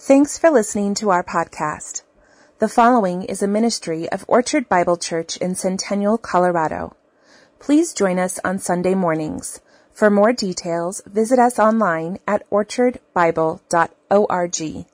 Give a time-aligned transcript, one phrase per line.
[0.00, 2.02] Thanks for listening to our podcast.
[2.60, 6.94] The following is a ministry of Orchard Bible Church in Centennial, Colorado.
[7.58, 9.60] Please join us on Sunday mornings.
[9.90, 14.86] For more details, visit us online at orchardbible.org.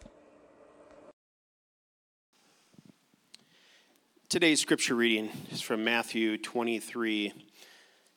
[4.31, 7.35] Today's scripture reading is from Matthew 23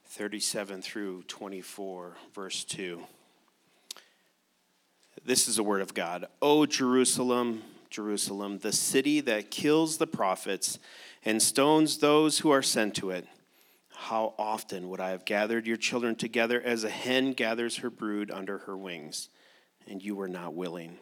[0.06, 3.06] 37 through 24, verse 2.
[5.28, 6.28] This is the word of God.
[6.42, 10.80] O Jerusalem, Jerusalem, the city that kills the prophets
[11.26, 13.28] and stones those who are sent to it.
[13.94, 18.32] How often would I have gathered your children together as a hen gathers her brood
[18.32, 19.28] under her wings,
[19.86, 20.98] and you were not willing.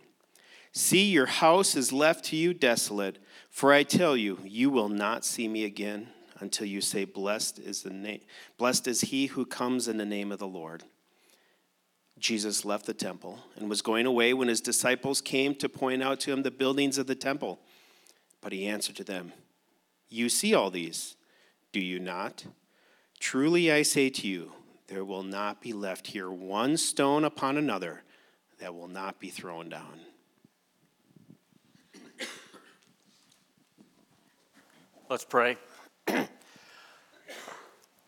[0.71, 3.19] See, your house is left to you desolate,
[3.51, 6.07] for I tell you, you will not see me again
[6.39, 8.21] until you say, Blessed is, the name,
[8.57, 10.83] blessed is he who comes in the name of the Lord.
[12.19, 16.19] Jesus left the temple and was going away when his disciples came to point out
[16.21, 17.59] to him the buildings of the temple.
[18.41, 19.33] But he answered to them,
[20.09, 21.15] You see all these,
[21.71, 22.45] do you not?
[23.19, 24.51] Truly I say to you,
[24.87, 28.03] there will not be left here one stone upon another
[28.59, 29.99] that will not be thrown down.
[35.09, 35.57] Let's pray.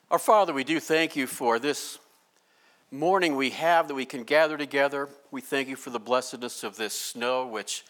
[0.10, 2.00] Our Father, we do thank you for this
[2.92, 5.10] morning we have that we can gather together.
[5.30, 7.84] We thank you for the blessedness of this snow, which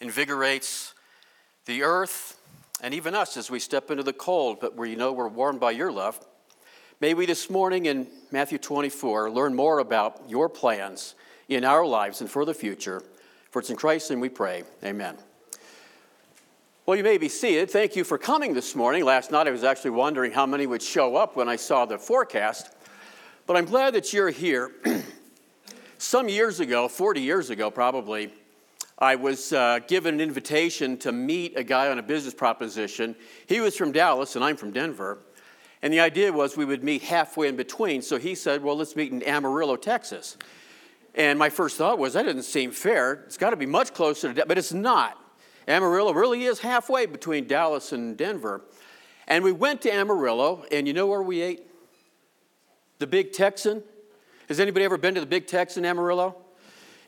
[0.00, 0.94] invigorates
[1.66, 2.40] the earth
[2.80, 5.72] and even us as we step into the cold, but we know we're warmed by
[5.72, 6.24] your love.
[7.00, 11.16] May we this morning in Matthew 24 learn more about your plans
[11.48, 13.02] in our lives and for the future.
[13.50, 14.62] For it's in Christ's name we pray.
[14.84, 15.16] Amen.
[16.86, 17.70] Well, you may be seated.
[17.70, 19.04] Thank you for coming this morning.
[19.04, 21.98] Last night I was actually wondering how many would show up when I saw the
[21.98, 22.70] forecast,
[23.46, 24.72] but I'm glad that you're here.
[25.98, 28.32] Some years ago, 40 years ago probably,
[28.98, 33.14] I was uh, given an invitation to meet a guy on a business proposition.
[33.46, 35.18] He was from Dallas and I'm from Denver.
[35.82, 38.00] And the idea was we would meet halfway in between.
[38.00, 40.38] So he said, Well, let's meet in Amarillo, Texas.
[41.14, 43.24] And my first thought was, That doesn't seem fair.
[43.26, 45.18] It's got to be much closer to, but it's not.
[45.68, 48.62] Amarillo really is halfway between Dallas and Denver.
[49.26, 51.66] And we went to Amarillo, and you know where we ate?
[52.98, 53.82] The Big Texan.
[54.48, 56.36] Has anybody ever been to the Big Texan Amarillo?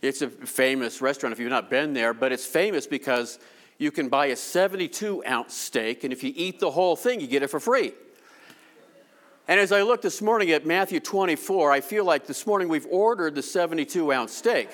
[0.03, 3.39] It's a famous restaurant if you've not been there, but it's famous because
[3.79, 7.27] you can buy a 72 ounce steak, and if you eat the whole thing, you
[7.27, 7.93] get it for free.
[9.49, 12.87] And as I look this morning at Matthew 24, I feel like this morning we've
[12.87, 14.69] ordered the 72 ounce steak.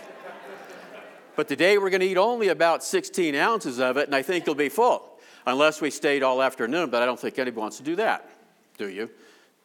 [1.36, 4.46] But today we're going to eat only about 16 ounces of it, and I think
[4.46, 5.08] you'll be full.
[5.46, 8.30] Unless we stayed all afternoon, but I don't think anybody wants to do that.
[8.78, 9.10] Do you?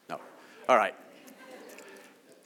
[0.10, 0.20] No.
[0.68, 0.96] All right.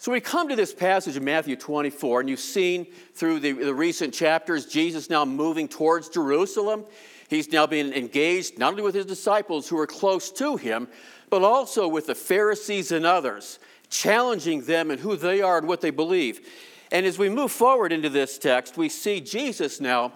[0.01, 3.75] So we come to this passage in Matthew 24, and you've seen through the, the
[3.75, 6.85] recent chapters Jesus now moving towards Jerusalem.
[7.29, 10.87] He's now being engaged not only with his disciples who are close to him,
[11.29, 13.59] but also with the Pharisees and others,
[13.91, 16.49] challenging them and who they are and what they believe.
[16.91, 20.13] And as we move forward into this text, we see Jesus now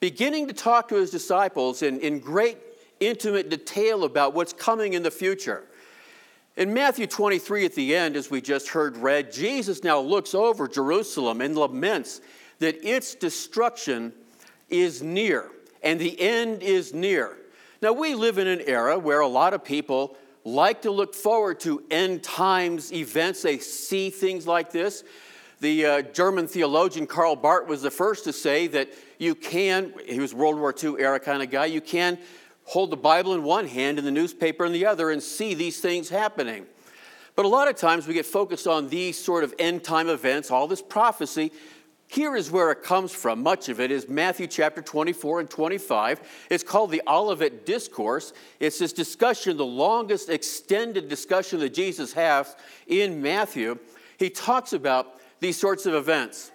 [0.00, 2.56] beginning to talk to his disciples in, in great
[2.98, 5.66] intimate detail about what's coming in the future.
[6.54, 10.68] In Matthew 23, at the end, as we just heard read, Jesus now looks over
[10.68, 12.20] Jerusalem and laments
[12.58, 14.12] that its destruction
[14.68, 15.50] is near
[15.82, 17.38] and the end is near.
[17.80, 20.14] Now, we live in an era where a lot of people
[20.44, 23.42] like to look forward to end times events.
[23.42, 25.04] They see things like this.
[25.60, 30.20] The uh, German theologian Karl Barth was the first to say that you can, he
[30.20, 32.18] was World War II era kind of guy, you can
[32.64, 35.80] hold the Bible in one hand and the newspaper in the other and see these
[35.80, 36.66] things happening.
[37.34, 40.50] But a lot of times we get focused on these sort of end time events,
[40.50, 41.50] all this prophecy.
[42.08, 43.42] Here is where it comes from.
[43.42, 46.46] Much of it is Matthew chapter 24 and 25.
[46.50, 48.34] It's called the Olivet Discourse.
[48.60, 52.54] It's this discussion, the longest extended discussion that Jesus has
[52.86, 53.78] in Matthew.
[54.18, 56.52] He talks about these sorts of events.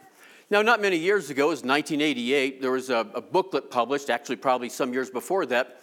[0.49, 4.37] Now, not many years ago, it was 1988, there was a, a booklet published, actually,
[4.37, 5.81] probably some years before that,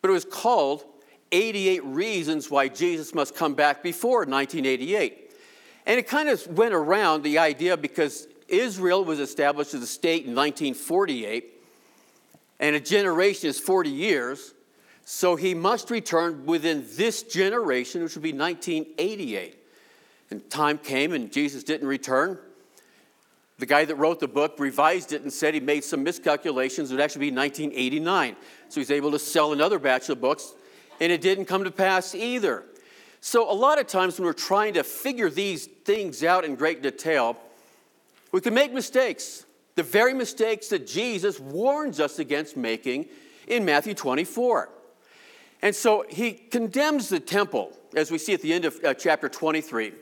[0.00, 0.84] but it was called
[1.32, 5.32] 88 Reasons Why Jesus Must Come Back Before 1988.
[5.86, 10.26] And it kind of went around the idea because Israel was established as a state
[10.26, 11.54] in 1948,
[12.58, 14.54] and a generation is 40 years,
[15.04, 19.56] so he must return within this generation, which would be 1988.
[20.30, 22.38] And time came and Jesus didn't return.
[23.60, 26.90] The guy that wrote the book revised it and said he made some miscalculations.
[26.90, 28.34] It would actually be 1989.
[28.70, 30.54] So he's able to sell another batch of books,
[30.98, 32.64] and it didn't come to pass either.
[33.20, 36.82] So, a lot of times when we're trying to figure these things out in great
[36.82, 37.36] detail,
[38.32, 39.44] we can make mistakes.
[39.74, 43.08] The very mistakes that Jesus warns us against making
[43.46, 44.70] in Matthew 24.
[45.60, 49.28] And so he condemns the temple, as we see at the end of uh, chapter
[49.28, 49.92] 23.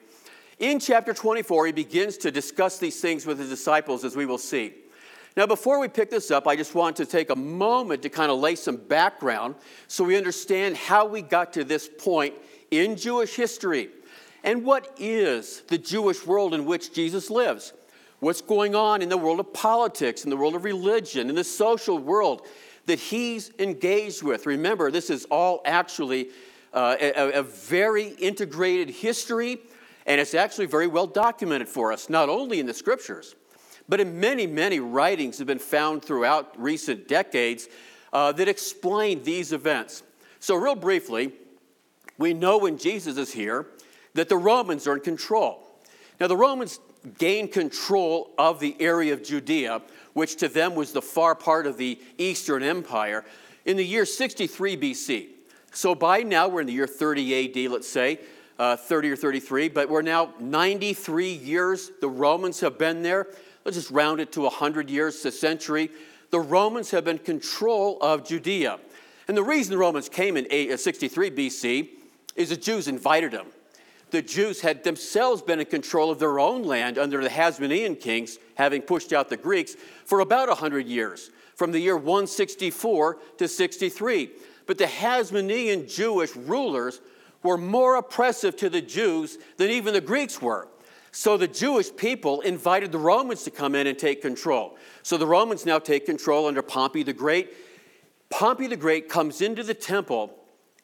[0.58, 4.38] In chapter 24, he begins to discuss these things with his disciples, as we will
[4.38, 4.75] see.
[5.37, 8.28] Now, before we pick this up, I just want to take a moment to kind
[8.28, 9.55] of lay some background
[9.87, 12.34] so we understand how we got to this point
[12.72, 13.90] in Jewish history
[14.43, 17.72] and what is the Jewish world in which Jesus lives.
[18.19, 21.44] What's going on in the world of politics, in the world of religion, in the
[21.44, 22.44] social world
[22.87, 24.44] that he's engaged with.
[24.44, 26.31] Remember, this is all actually
[26.72, 29.61] uh, a, a very integrated history,
[30.08, 33.37] and it's actually very well documented for us, not only in the scriptures
[33.88, 37.69] but in many, many writings have been found throughout recent decades
[38.12, 40.02] uh, that explain these events.
[40.40, 41.32] So, real briefly,
[42.19, 43.66] we know when Jesus is here
[44.14, 45.64] that the Romans are in control.
[46.20, 46.81] Now, the Romans
[47.19, 49.82] gained control of the area of Judea,
[50.12, 53.25] which to them was the far part of the Eastern Empire,
[53.64, 55.26] in the year 63 BC.
[55.72, 58.20] So, by now, we're in the year 30 AD, let's say.
[58.58, 61.93] Uh, 30 or 33, but we're now 93 years.
[62.00, 63.28] The Romans have been there
[63.69, 65.90] let's just round it to 100 years, a century,
[66.31, 68.78] the Romans have been control of Judea.
[69.28, 71.88] And the reason the Romans came in uh, 63 BC
[72.34, 73.49] is the Jews invited them.
[74.10, 78.38] The Jews had themselves been in control of their own land under the Hasmonean kings,
[78.54, 79.76] having pushed out the Greeks,
[80.06, 84.31] for about 100 years, from the year 164 to 63.
[84.66, 87.02] But the Hasmonean Jewish rulers
[87.43, 90.69] were more oppressive to the Jews than even the Greeks were.
[91.11, 94.76] So the Jewish people invited the Romans to come in and take control.
[95.02, 97.55] So the Romans now take control under Pompey the Great.
[98.31, 100.35] Pompey the Great comes into the temple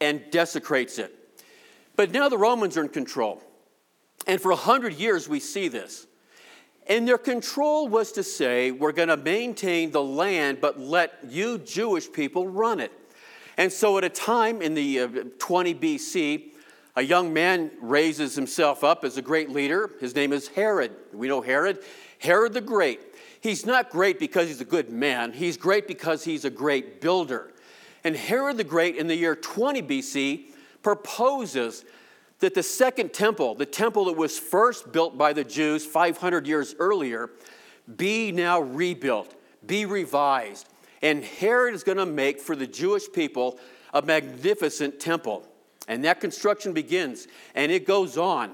[0.00, 1.14] and desecrates it.
[1.96, 3.42] But now the Romans are in control.
[4.26, 6.06] And for a hundred years we see this.
[6.86, 11.58] And their control was to say, we're going to maintain the land, but let you
[11.58, 12.92] Jewish people run it.
[13.56, 15.08] And so at a time in the uh,
[15.38, 16.54] 20 BC,
[16.96, 19.90] a young man raises himself up as a great leader.
[20.00, 20.92] His name is Herod.
[21.12, 21.80] We know Herod.
[22.18, 23.00] Herod the Great.
[23.40, 27.52] He's not great because he's a good man, he's great because he's a great builder.
[28.02, 30.46] And Herod the Great, in the year 20 BC,
[30.82, 31.84] proposes
[32.40, 36.74] that the second temple, the temple that was first built by the Jews 500 years
[36.78, 37.30] earlier,
[37.96, 39.34] be now rebuilt,
[39.66, 40.68] be revised.
[41.04, 43.60] And Herod is going to make for the Jewish people
[43.92, 45.46] a magnificent temple.
[45.86, 48.52] And that construction begins and it goes on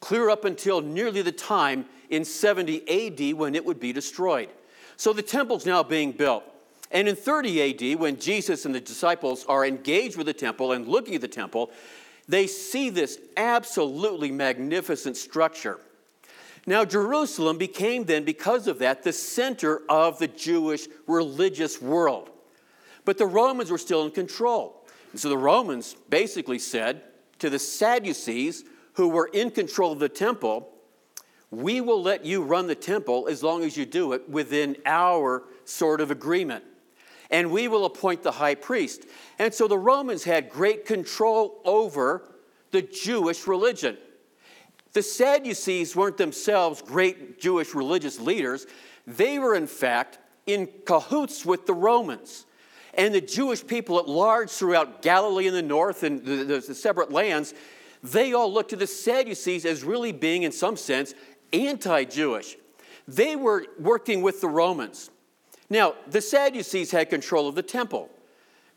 [0.00, 4.48] clear up until nearly the time in 70 AD when it would be destroyed.
[4.96, 6.44] So the temple's now being built.
[6.92, 10.86] And in 30 AD, when Jesus and the disciples are engaged with the temple and
[10.86, 11.72] looking at the temple,
[12.28, 15.80] they see this absolutely magnificent structure.
[16.68, 22.28] Now, Jerusalem became then, because of that, the center of the Jewish religious world.
[23.06, 24.86] But the Romans were still in control.
[25.12, 27.04] And so the Romans basically said
[27.38, 30.68] to the Sadducees, who were in control of the temple,
[31.50, 35.44] we will let you run the temple as long as you do it within our
[35.64, 36.64] sort of agreement.
[37.30, 39.06] And we will appoint the high priest.
[39.38, 42.28] And so the Romans had great control over
[42.72, 43.96] the Jewish religion.
[44.92, 48.66] The Sadducees weren't themselves great Jewish religious leaders,
[49.06, 52.46] they were, in fact, in cahoots with the Romans
[52.94, 56.74] and the Jewish people at large throughout Galilee in the north and the, the, the
[56.74, 57.54] separate lands,
[58.02, 61.14] they all looked to the Sadducees as really being, in some sense,
[61.52, 62.56] anti Jewish.
[63.06, 65.10] They were working with the Romans.
[65.70, 68.10] Now, the Sadducees had control of the temple.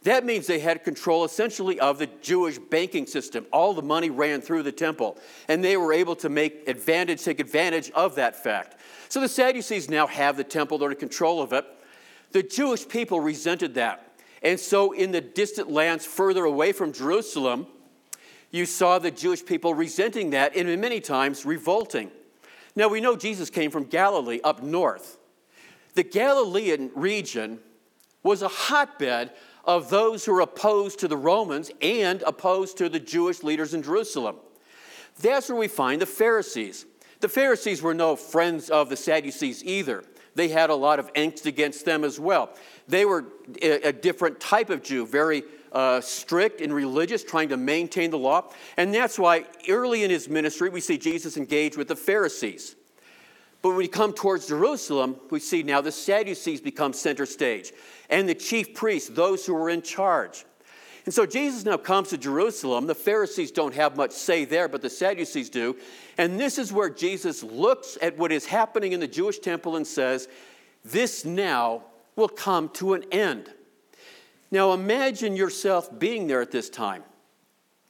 [0.03, 3.45] That means they had control essentially of the Jewish banking system.
[3.53, 5.17] All the money ran through the temple,
[5.47, 8.77] and they were able to make advantage, take advantage of that fact.
[9.09, 11.65] So the Sadducees now have the temple, they're in control of it.
[12.31, 14.07] The Jewish people resented that.
[14.41, 17.67] And so, in the distant lands further away from Jerusalem,
[18.49, 22.09] you saw the Jewish people resenting that and many times revolting.
[22.75, 25.17] Now, we know Jesus came from Galilee up north.
[25.93, 27.59] The Galilean region
[28.23, 29.31] was a hotbed
[29.65, 33.83] of those who are opposed to the Romans and opposed to the Jewish leaders in
[33.83, 34.37] Jerusalem.
[35.21, 36.85] That's where we find the Pharisees.
[37.19, 40.03] The Pharisees were no friends of the Sadducees either.
[40.33, 42.49] They had a lot of angst against them as well.
[42.87, 43.25] They were
[43.61, 48.51] a, different type of Jew, very uh, strict and religious, trying to maintain the law.
[48.77, 52.75] And that's why early in his ministry, we see Jesus engage with the Pharisees.
[53.61, 57.73] But when we come towards Jerusalem, we see now the Sadducees become center stage,
[58.11, 60.45] and the chief priests, those who were in charge.
[61.05, 62.85] And so Jesus now comes to Jerusalem.
[62.85, 65.75] The Pharisees don't have much say there, but the Sadducees do.
[66.17, 69.87] And this is where Jesus looks at what is happening in the Jewish temple and
[69.87, 70.27] says,
[70.83, 71.83] this now
[72.15, 73.51] will come to an end.
[74.51, 77.03] Now imagine yourself being there at this time.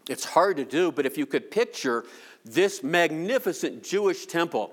[0.10, 2.06] It's hard to do, but if you could picture
[2.46, 4.72] this magnificent Jewish temple,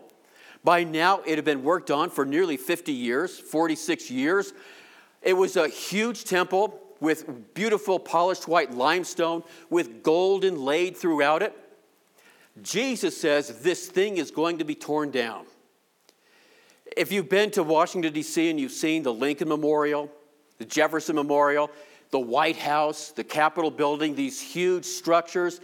[0.63, 4.53] by now it had been worked on for nearly 50 years, 46 years.
[5.23, 11.57] It was a huge temple with beautiful polished white limestone with gold inlaid throughout it.
[12.63, 15.47] Jesus says this thing is going to be torn down.
[16.97, 20.11] If you've been to Washington, D.C., and you've seen the Lincoln Memorial,
[20.59, 21.71] the Jefferson Memorial,
[22.11, 25.61] the White House, the Capitol building, these huge structures,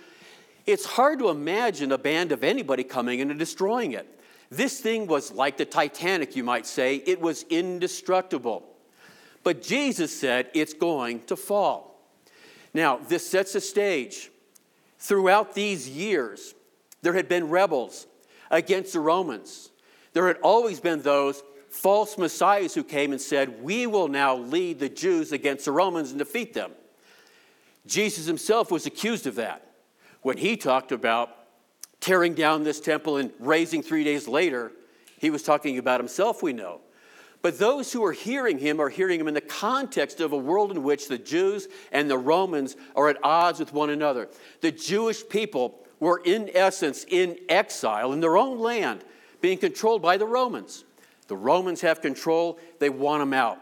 [0.67, 4.07] it's hard to imagine a band of anybody coming in and destroying it.
[4.51, 8.65] This thing was like the Titanic, you might say, it was indestructible.
[9.45, 12.01] But Jesus said it's going to fall.
[12.73, 14.31] Now, this sets a stage.
[14.99, 16.55] Throughout these years,
[17.03, 18.07] there had been rebels
[18.51, 19.71] against the Romans.
[20.15, 24.79] There had always been those false messiahs who came and said, We will now lead
[24.79, 26.73] the Jews against the Romans and defeat them.
[27.87, 29.75] Jesus himself was accused of that
[30.23, 31.37] when he talked about
[32.01, 34.73] tearing down this temple and raising three days later.
[35.19, 36.81] He was talking about himself, we know.
[37.45, 40.71] But those who are hearing him are hearing him in the context of a world
[40.71, 44.31] in which the Jews and the Romans are at odds with one another.
[44.63, 49.05] The Jewish people were, in essence, in exile in their own land,
[49.43, 50.85] being controlled by the Romans.
[51.27, 53.59] The Romans have control, they want them out.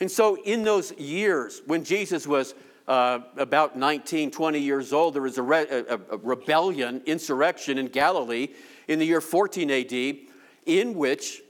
[0.00, 2.56] And so, in those years, when Jesus was
[2.88, 7.86] uh, about 19, 20 years old, there was a, re- a, a rebellion, insurrection in
[7.86, 8.48] Galilee
[8.88, 10.16] in the year 14 AD,
[10.66, 11.40] in which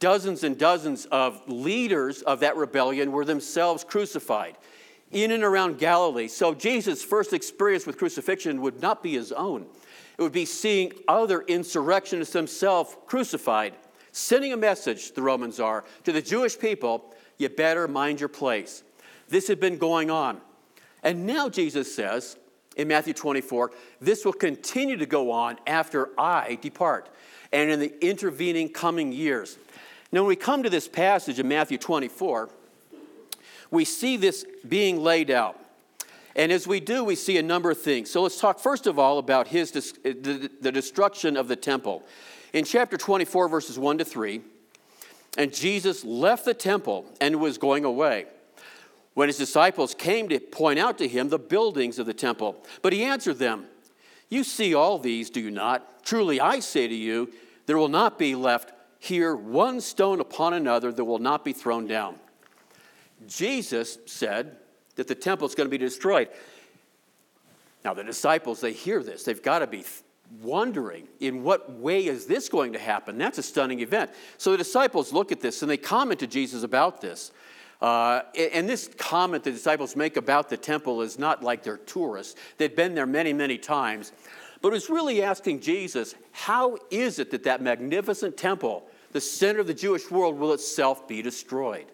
[0.00, 4.56] Dozens and dozens of leaders of that rebellion were themselves crucified
[5.10, 6.28] in and around Galilee.
[6.28, 9.66] So Jesus' first experience with crucifixion would not be his own,
[10.16, 13.74] it would be seeing other insurrectionists themselves crucified,
[14.12, 18.84] sending a message, the Romans are, to the Jewish people you better mind your place.
[19.28, 20.40] This had been going on.
[21.02, 22.36] And now Jesus says
[22.76, 27.08] in Matthew 24, this will continue to go on after I depart
[27.52, 29.56] and in the intervening coming years.
[30.10, 32.50] Now, when we come to this passage in Matthew 24,
[33.70, 35.58] we see this being laid out.
[36.36, 38.10] And as we do, we see a number of things.
[38.10, 42.02] So let's talk first of all about his, uh, the, the destruction of the temple.
[42.52, 44.40] In chapter 24, verses 1 to 3,
[45.36, 48.26] and Jesus left the temple and was going away.
[49.14, 52.92] When his disciples came to point out to him the buildings of the temple, but
[52.92, 53.66] he answered them,
[54.28, 56.04] You see all these, do you not?
[56.04, 57.32] Truly I say to you,
[57.66, 61.86] there will not be left here one stone upon another that will not be thrown
[61.86, 62.16] down.
[63.26, 64.56] Jesus said
[64.96, 66.28] that the temple is going to be destroyed.
[67.84, 69.24] Now, the disciples, they hear this.
[69.24, 69.84] They've got to be
[70.42, 73.18] wondering in what way is this going to happen?
[73.18, 74.10] That's a stunning event.
[74.38, 77.30] So the disciples look at this and they comment to Jesus about this.
[77.80, 82.34] Uh, and this comment the disciples make about the temple is not like they're tourists.
[82.56, 84.12] They've been there many, many times.
[84.62, 89.68] But it's really asking Jesus, how is it that that magnificent temple the center of
[89.68, 91.86] the Jewish world will itself be destroyed.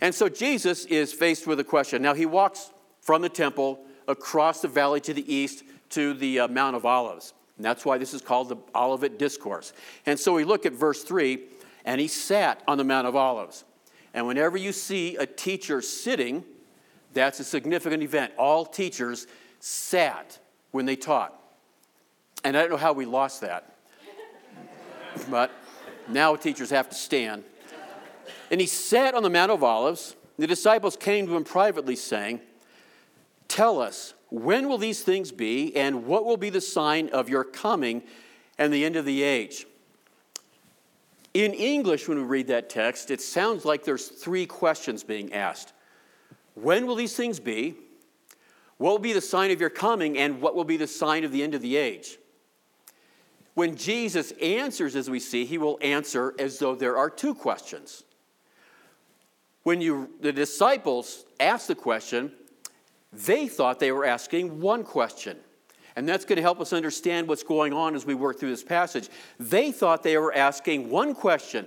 [0.00, 2.00] And so Jesus is faced with a question.
[2.00, 2.70] Now, he walks
[3.02, 7.34] from the temple across the valley to the east to the uh, Mount of Olives.
[7.58, 9.74] And that's why this is called the Olivet Discourse.
[10.06, 11.40] And so we look at verse 3
[11.84, 13.64] and he sat on the Mount of Olives.
[14.14, 16.44] And whenever you see a teacher sitting,
[17.12, 18.32] that's a significant event.
[18.38, 19.26] All teachers
[19.60, 20.38] sat
[20.70, 21.34] when they taught.
[22.44, 23.74] And I don't know how we lost that.
[25.30, 25.50] but
[26.08, 27.44] now teachers have to stand.
[28.50, 30.16] And he sat on the Mount of Olives.
[30.38, 32.40] The disciples came to him privately, saying,
[33.46, 37.44] Tell us, when will these things be, and what will be the sign of your
[37.44, 38.02] coming
[38.58, 39.66] and the end of the age?
[41.32, 45.72] In English, when we read that text, it sounds like there's three questions being asked.
[46.54, 47.76] When will these things be?
[48.78, 51.32] What will be the sign of your coming, and what will be the sign of
[51.32, 52.18] the end of the age?
[53.54, 58.04] When Jesus answers, as we see, he will answer as though there are two questions.
[59.62, 62.32] When you, the disciples asked the question,
[63.12, 65.36] they thought they were asking one question.
[65.96, 68.64] And that's going to help us understand what's going on as we work through this
[68.64, 69.08] passage.
[69.38, 71.66] They thought they were asking one question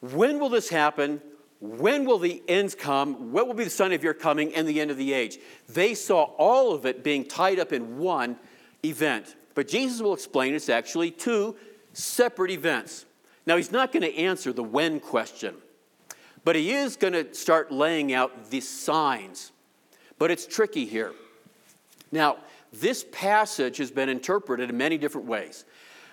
[0.00, 1.20] When will this happen?
[1.60, 3.32] When will the ends come?
[3.32, 5.38] What will be the sign of your coming and the end of the age?
[5.68, 8.36] They saw all of it being tied up in one
[8.82, 9.36] event.
[9.54, 11.56] But Jesus will explain it's actually two
[11.92, 13.04] separate events.
[13.46, 15.54] Now, he's not going to answer the when question,
[16.44, 19.52] but he is going to start laying out the signs.
[20.18, 21.12] But it's tricky here.
[22.12, 22.38] Now,
[22.72, 25.64] this passage has been interpreted in many different ways,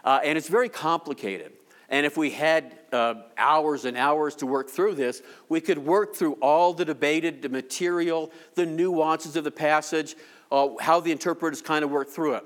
[0.03, 1.53] uh, and it's very complicated.
[1.89, 6.15] And if we had uh, hours and hours to work through this, we could work
[6.15, 10.15] through all the debated material, the nuances of the passage,
[10.51, 12.43] uh, how the interpreters kind of work through it.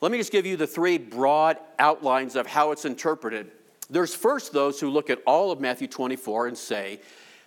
[0.00, 3.50] Let me just give you the three broad outlines of how it's interpreted.
[3.88, 7.00] There's first those who look at all of Matthew 24 and say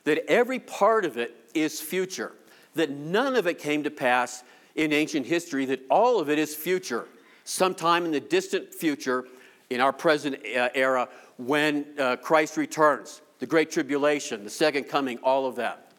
[0.05, 2.31] that every part of it is future,
[2.75, 4.43] that none of it came to pass
[4.77, 7.07] in ancient history, that all of it is future,
[7.43, 9.25] sometime in the distant future,
[9.69, 15.17] in our present uh, era, when uh, Christ returns, the Great Tribulation, the Second Coming,
[15.19, 15.91] all of that.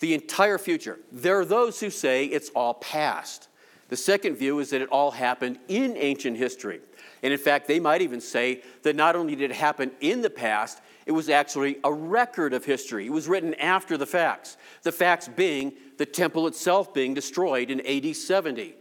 [0.00, 0.98] The entire future.
[1.12, 3.48] There are those who say it's all past.
[3.88, 6.80] The second view is that it all happened in ancient history.
[7.22, 10.30] And in fact, they might even say that not only did it happen in the
[10.30, 13.06] past, it was actually a record of history.
[13.06, 14.56] It was written after the facts.
[14.82, 18.74] The facts being the temple itself being destroyed in AD 70.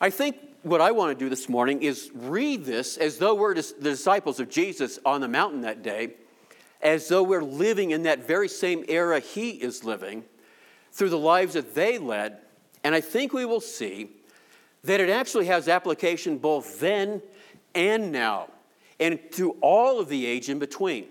[0.00, 3.54] I think what I want to do this morning is read this as though we're
[3.54, 6.14] the disciples of Jesus on the mountain that day,
[6.82, 10.24] as though we're living in that very same era he is living,
[10.92, 12.38] through the lives that they led.
[12.84, 14.10] And I think we will see
[14.84, 17.22] that it actually has application both then
[17.74, 18.48] and now,
[19.00, 21.06] and to all of the age in between.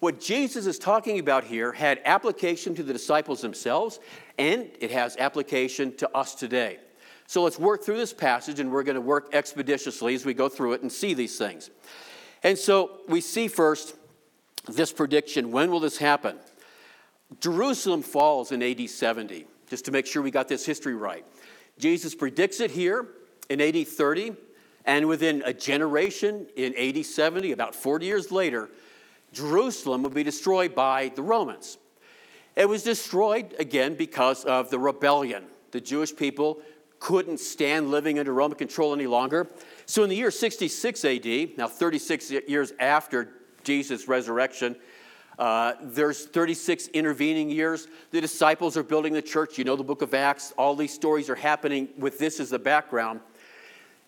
[0.00, 4.00] What Jesus is talking about here had application to the disciples themselves,
[4.36, 6.78] and it has application to us today.
[7.28, 10.48] So let's work through this passage, and we're going to work expeditiously as we go
[10.48, 11.70] through it and see these things.
[12.42, 13.94] And so we see first
[14.68, 16.36] this prediction when will this happen?
[17.40, 21.24] Jerusalem falls in AD 70, just to make sure we got this history right.
[21.78, 23.06] Jesus predicts it here
[23.48, 24.34] in AD 30,
[24.84, 28.70] and within a generation in AD 70, about 40 years later,
[29.32, 31.78] Jerusalem would be destroyed by the Romans.
[32.56, 35.44] It was destroyed again because of the rebellion.
[35.70, 36.60] The Jewish people
[36.98, 39.48] couldn't stand living under Roman control any longer.
[39.86, 43.30] So in the year 66 AD, now 36 years after
[43.64, 44.76] Jesus' resurrection,
[45.38, 47.88] uh, there's 36 intervening years.
[48.10, 49.58] The disciples are building the church.
[49.58, 50.52] You know the book of Acts.
[50.58, 53.20] All these stories are happening with this as the background.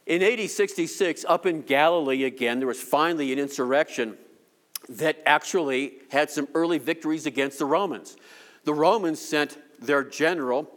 [0.07, 4.19] In AD 66, up in Galilee again, there was finally an insurrection
[4.89, 8.17] that actually had some early victories against the Romans.
[8.65, 10.71] The Romans sent their general,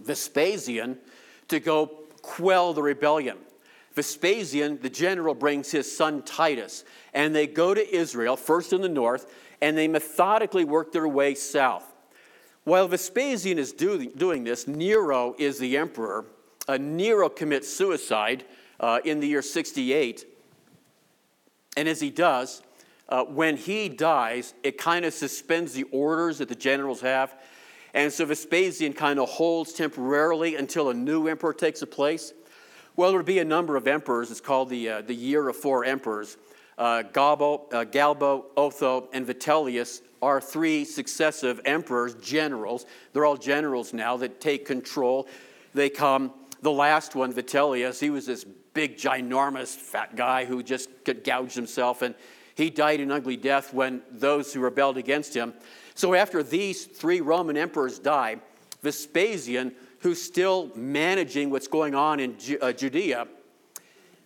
[0.00, 0.98] Vespasian,
[1.48, 1.86] to go
[2.22, 3.38] quell the rebellion.
[3.94, 8.88] Vespasian, the general, brings his son Titus, and they go to Israel, first in the
[8.88, 11.94] north, and they methodically work their way south.
[12.64, 16.26] While Vespasian is do, doing this, Nero is the emperor.
[16.68, 18.44] Uh, Nero commits suicide
[18.80, 20.26] uh, in the year 68.
[21.76, 22.62] And as he does,
[23.08, 27.34] uh, when he dies, it kind of suspends the orders that the generals have.
[27.94, 32.32] And so Vespasian kind of holds temporarily until a new emperor takes a place.
[32.96, 34.30] Well, there would be a number of emperors.
[34.30, 36.36] It's called the, uh, the Year of Four Emperors.
[36.78, 42.86] Uh, Galba, uh, Galba, Otho, and Vitellius are three successive emperors, generals.
[43.12, 45.28] They're all generals now that take control.
[45.74, 48.44] They come, the last one, Vitellius, he was this
[48.76, 50.90] big, ginormous, fat guy who just
[51.24, 52.02] gouged himself.
[52.02, 52.14] And
[52.54, 55.54] he died an ugly death when those who rebelled against him.
[55.94, 58.36] So after these three Roman emperors die,
[58.82, 63.28] Vespasian, who's still managing what's going on in uh, Judea,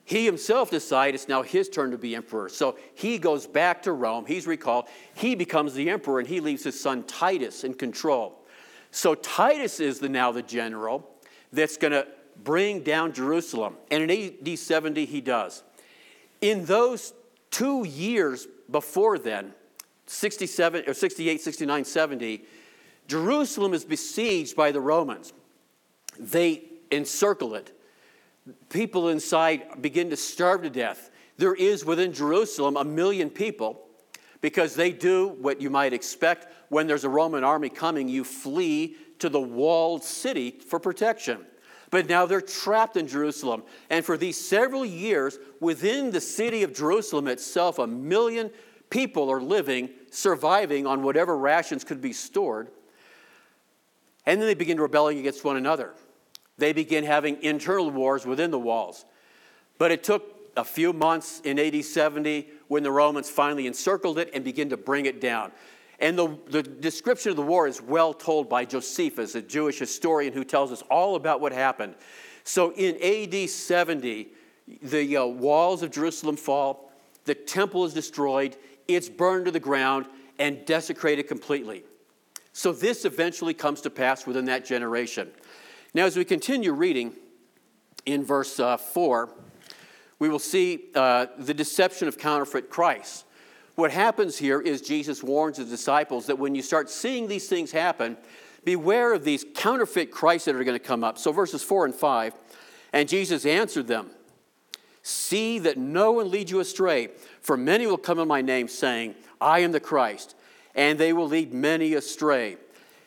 [0.05, 2.49] he himself decides it's now his turn to be emperor.
[2.49, 4.27] So he goes back to Rome.
[4.27, 4.87] He's recalled.
[5.15, 8.45] He becomes the emperor and he leaves his son Titus in control.
[8.91, 11.09] So Titus is the, now the general
[11.53, 12.09] that's going to
[12.45, 13.77] bring down Jerusalem.
[13.91, 15.63] And in AD 70, he does.
[16.41, 17.13] In those
[17.51, 19.53] Two years before then,
[20.07, 22.45] 67 or 68, 69, 70,
[23.09, 25.33] Jerusalem is besieged by the Romans.
[26.19, 27.77] They encircle it.
[28.69, 31.11] People inside begin to starve to death.
[31.37, 33.87] There is within Jerusalem a million people
[34.41, 38.97] because they do what you might expect when there's a Roman army coming, you flee
[39.19, 41.45] to the walled city for protection.
[41.91, 43.65] But now they're trapped in Jerusalem.
[43.89, 48.51] And for these several years, within the city of Jerusalem itself, a million
[48.91, 52.69] people are living, surviving on whatever rations could be stored.
[54.27, 55.95] And then they begin rebelling against one another.
[56.59, 59.05] They begin having internal wars within the walls.
[59.79, 64.31] But it took a few months in AD 70 when the Romans finally encircled it
[64.35, 65.53] and began to bring it down.
[66.01, 70.33] And the, the description of the war is well told by Josephus, a Jewish historian
[70.33, 71.95] who tells us all about what happened.
[72.45, 74.29] So in AD 70,
[74.83, 76.91] the uh, walls of Jerusalem fall,
[77.25, 78.57] the temple is destroyed,
[78.89, 80.07] it's burned to the ground,
[80.39, 81.85] and desecrated completely.
[82.53, 85.31] So this eventually comes to pass within that generation.
[85.93, 87.15] Now, as we continue reading
[88.07, 89.31] in verse uh, 4,
[90.19, 93.25] we will see uh, the deception of counterfeit Christ.
[93.81, 97.73] What happens here is Jesus warns his disciples that when you start seeing these things
[97.73, 98.19] happen,
[98.63, 101.17] beware of these counterfeit Christs that are going to come up.
[101.17, 102.35] So, verses 4 and 5,
[102.93, 104.11] and Jesus answered them
[105.03, 107.09] See that no one lead you astray,
[107.41, 110.37] for many will come in my name, saying, I am the Christ,
[110.75, 112.59] and they will lead many astray.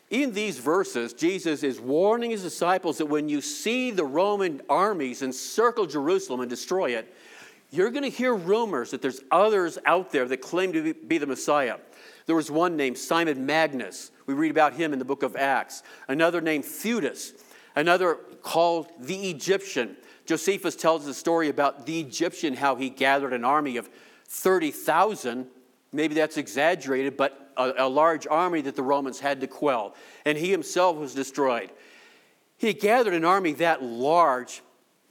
[0.09, 5.21] In these verses, Jesus is warning his disciples that when you see the Roman armies
[5.21, 7.15] encircle Jerusalem and destroy it,
[7.73, 11.25] you're going to hear rumors that there's others out there that claim to be the
[11.25, 11.77] Messiah.
[12.27, 14.11] There was one named Simon Magnus.
[14.27, 15.81] We read about him in the book of Acts.
[16.07, 17.33] Another named Theudas.
[17.75, 19.97] Another called the Egyptian.
[20.27, 23.89] Josephus tells the story about the Egyptian, how he gathered an army of
[24.27, 25.47] 30,000.
[25.91, 29.95] Maybe that's exaggerated, but a, a, large army that the Romans had to quell.
[30.25, 31.71] And he himself was destroyed.
[32.55, 34.61] He gathered an army that large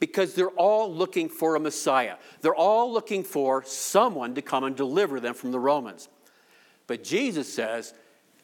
[0.03, 2.17] because they're all looking for a Messiah.
[2.41, 6.09] They're all looking for someone to come and deliver them from the Romans.
[6.87, 7.93] But Jesus says,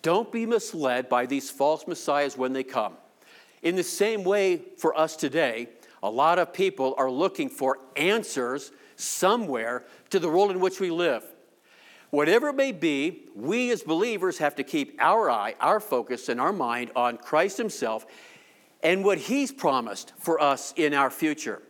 [0.02, 2.94] don't be misled by these false messiahs when they come.
[3.62, 5.68] In the same way, for us today,
[6.02, 10.90] a lot of people are looking for answers somewhere to the world in which we
[10.92, 11.26] live.
[12.10, 16.40] Whatever it may be, we as believers have to keep our eye, our focus, and
[16.40, 18.06] our mind on Christ Himself
[18.82, 21.62] and what He's promised for us in our future.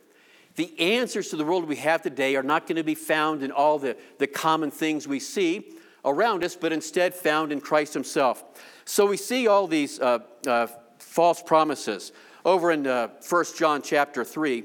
[0.56, 3.52] The answers to the world we have today are not going to be found in
[3.52, 8.44] all the, the common things we see around us, but instead found in Christ Himself.
[8.86, 10.68] So we see all these uh, uh,
[10.98, 12.12] false promises.
[12.46, 14.64] Over in uh, 1 John chapter 3,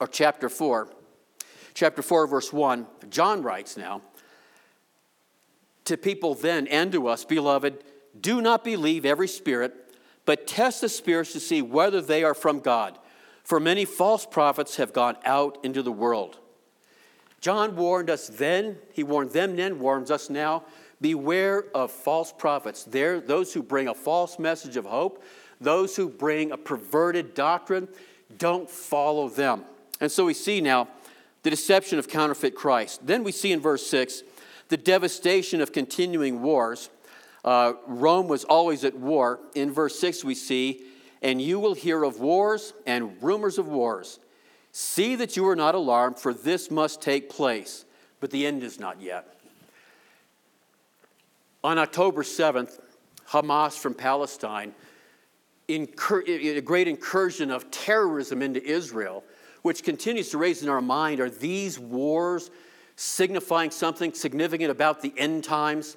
[0.00, 0.88] or chapter 4,
[1.74, 4.02] chapter 4, verse 1, John writes now,
[5.84, 7.84] to people then and to us, beloved,
[8.18, 9.74] do not believe every spirit
[10.24, 12.98] but test the spirits to see whether they are from God.
[13.44, 16.38] For many false prophets have gone out into the world.
[17.40, 20.64] John warned us then, he warned them then, warns us now
[21.02, 22.84] beware of false prophets.
[22.84, 25.22] They're those who bring a false message of hope,
[25.60, 27.88] those who bring a perverted doctrine.
[28.38, 29.64] Don't follow them.
[30.00, 30.88] And so we see now
[31.42, 33.06] the deception of counterfeit Christ.
[33.06, 34.22] Then we see in verse 6
[34.68, 36.88] the devastation of continuing wars.
[37.44, 39.40] Uh, Rome was always at war.
[39.54, 40.82] In verse 6, we see,
[41.22, 44.20] and you will hear of wars and rumors of wars.
[44.70, 47.84] See that you are not alarmed, for this must take place,
[48.20, 49.36] but the end is not yet.
[51.64, 52.80] On October 7th,
[53.28, 54.74] Hamas from Palestine,
[55.68, 59.24] incur- a great incursion of terrorism into Israel,
[59.62, 62.50] which continues to raise in our mind are these wars
[62.96, 65.96] signifying something significant about the end times?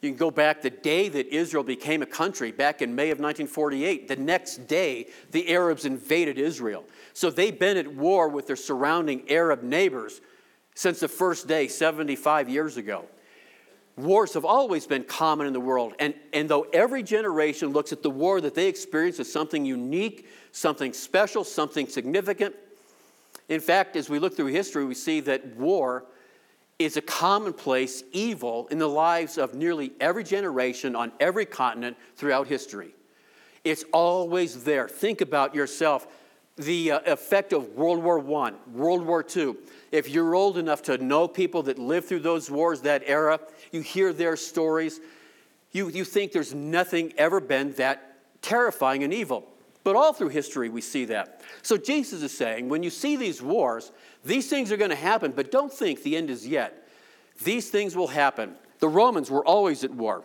[0.00, 3.18] You can go back the day that Israel became a country, back in May of
[3.18, 4.06] 1948.
[4.06, 6.84] The next day, the Arabs invaded Israel.
[7.14, 10.20] So they've been at war with their surrounding Arab neighbors
[10.74, 13.06] since the first day, 75 years ago.
[13.96, 15.94] Wars have always been common in the world.
[15.98, 20.28] And, and though every generation looks at the war that they experience as something unique,
[20.52, 22.54] something special, something significant,
[23.48, 26.04] in fact, as we look through history, we see that war
[26.78, 32.46] is a commonplace evil in the lives of nearly every generation on every continent throughout
[32.46, 32.94] history.
[33.64, 34.88] It's always there.
[34.88, 36.06] Think about yourself
[36.56, 39.54] the uh, effect of World War I, World War II.
[39.92, 43.80] If you're old enough to know people that lived through those wars, that era, you
[43.80, 45.00] hear their stories,
[45.72, 49.46] you, you think there's nothing ever been that terrifying and evil.
[49.84, 51.42] But all through history, we see that.
[51.62, 53.92] So Jesus is saying, when you see these wars,
[54.28, 56.86] these things are going to happen, but don't think the end is yet.
[57.42, 58.56] These things will happen.
[58.78, 60.22] The Romans were always at war.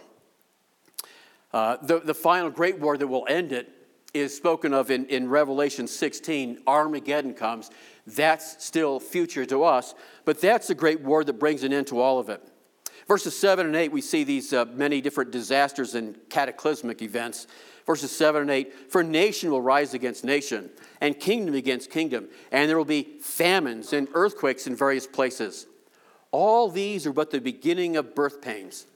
[1.54, 3.70] Uh, the, the final great war that will end it
[4.14, 6.60] is spoken of in, in Revelation 16.
[6.68, 7.72] Armageddon comes.
[8.06, 12.00] That's still future to us, but that's the great war that brings an end to
[12.00, 12.42] all of it.
[13.08, 17.48] Verses 7 and 8, we see these uh, many different disasters and cataclysmic events.
[17.86, 20.70] Verses 7 and 8 For nation will rise against nation,
[21.02, 25.68] and kingdom against kingdom, and there will be famines and earthquakes in various places.
[26.32, 28.88] All these are but the beginning of birth pains.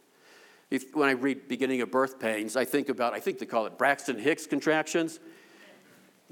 [0.70, 3.66] If, when I read beginning of birth pains, I think about, I think they call
[3.68, 5.20] it Braxton Hicks contractions.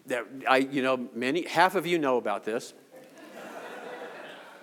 [0.07, 2.73] That I, you know, many, half of you know about this.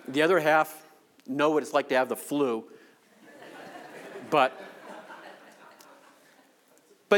[0.07, 0.85] the other half
[1.27, 2.65] know what it's like to have the flu.
[4.29, 4.59] But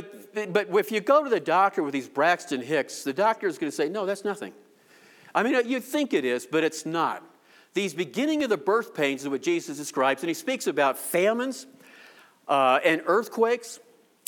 [0.03, 3.57] but, but if you go to the doctor with these Braxton Hicks, the doctor is
[3.57, 4.51] going to say, no, that's nothing.
[5.33, 7.23] I mean, you think it is, but it's not.
[7.73, 11.65] These beginning of the birth pains is what Jesus describes, and he speaks about famines
[12.49, 13.79] uh, and earthquakes.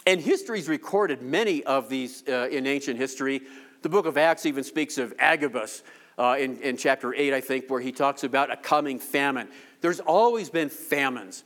[0.06, 3.42] And history's recorded many of these uh, in ancient history.
[3.82, 5.84] The book of Acts even speaks of Agabus,
[6.18, 9.50] uh, in, in chapter 8, I think, where he talks about a coming famine.
[9.82, 11.44] There's always been famines.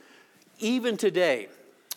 [0.60, 1.48] Even today,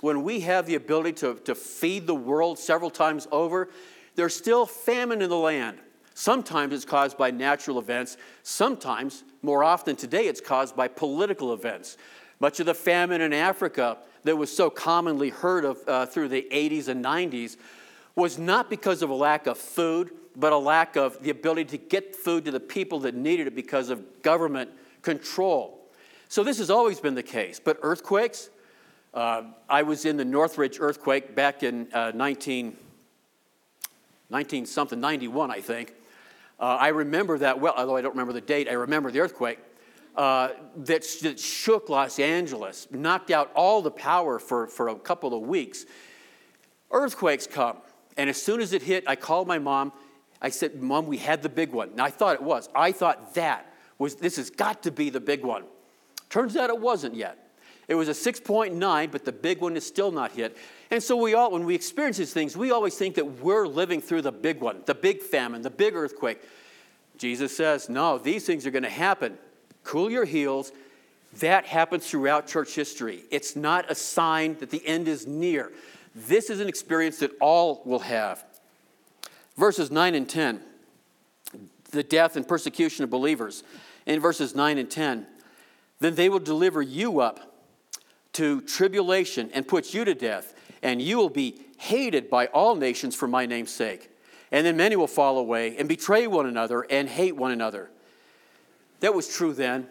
[0.06, 3.70] when we have the ability to, to feed the world several times over,
[4.14, 5.80] there's still famine in the land.
[6.14, 8.16] Sometimes it's caused by natural events.
[8.44, 11.98] Sometimes, more often today, it's caused by political events.
[12.40, 16.48] Much of the famine in Africa that was so commonly heard of uh, through the
[16.52, 17.58] 80s and 90s
[18.16, 21.84] was not because of a lack of food, but a lack of the ability to
[21.84, 24.70] get food to the people that needed it because of government
[25.02, 25.90] control.
[26.30, 27.60] So this has always been the case.
[27.60, 28.52] But earthquakes,
[29.16, 32.76] uh, I was in the Northridge earthquake back in uh, 19,
[34.30, 35.94] 19 something, 91, I think.
[36.60, 39.60] Uh, I remember that well, although I don't remember the date, I remember the earthquake.
[40.18, 45.34] Uh, that, that, shook Los Angeles, knocked out all the power for, for a couple
[45.34, 45.86] of weeks.
[46.92, 47.78] Earthquakes come.
[48.16, 49.92] And as soon as it hit, I called my mom.
[50.42, 51.90] I said, Mom, we had the big one.
[51.90, 52.70] And I thought it was.
[52.74, 55.64] I thought that was, this has got to be the big one.
[56.30, 57.45] Turns out it wasn't yet.
[57.88, 60.58] It was a 6.9, but the big one is still not hit.
[60.90, 64.02] And so we all, when we experience these things, we always think that we're living
[64.02, 66.42] through the big one, the big famine, the big earthquake.
[67.18, 69.38] Jesus says, no, these things are going to happen.
[69.84, 70.72] Cool your heels.
[71.40, 73.24] That happens throughout church history.
[73.30, 75.72] It's not a sign that the end is near.
[76.16, 78.44] This is an experience that all will have.
[79.58, 80.62] Verses 9 and 10,
[81.92, 83.64] the death and persecution of believers.
[84.06, 85.28] In verses 9 and 10,
[86.00, 87.55] then they will deliver you up
[88.36, 93.16] to tribulation and puts you to death, and you will be hated by all nations
[93.16, 94.10] for my name's sake.
[94.52, 97.90] And then many will fall away and betray one another and hate one another.
[99.00, 99.88] That was true then.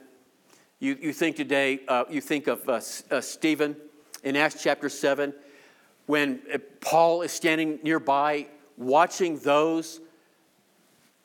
[0.78, 2.80] You, you think today, uh, you think of uh,
[3.11, 3.76] uh, Stephen
[4.22, 5.33] in Acts chapter 7
[6.07, 10.00] when uh, Paul is standing nearby watching those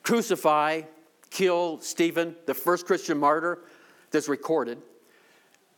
[0.04, 0.84] crucify,
[1.30, 3.60] kill Stephen, the first Christian martyr
[4.12, 4.82] that's recorded.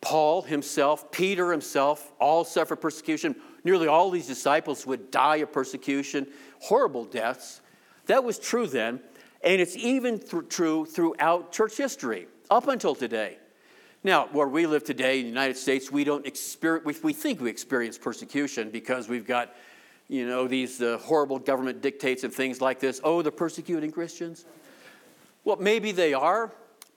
[0.02, 3.36] Paul himself, Peter himself, all suffered persecution.
[3.64, 6.28] Nearly all these disciples would die of persecution,
[6.60, 7.62] horrible deaths.
[8.08, 9.00] That was true then,
[9.44, 13.38] and it's even th- true throughout church history up until today.
[14.04, 17.40] Now, where we live today in the United States, we don't experience, we, we think
[17.40, 19.56] we experience persecution because we've got,
[20.08, 23.00] you know, these uh, horrible government dictates and things like this.
[23.04, 24.46] Oh, the persecuting Christians.
[25.44, 26.52] Well, maybe they are,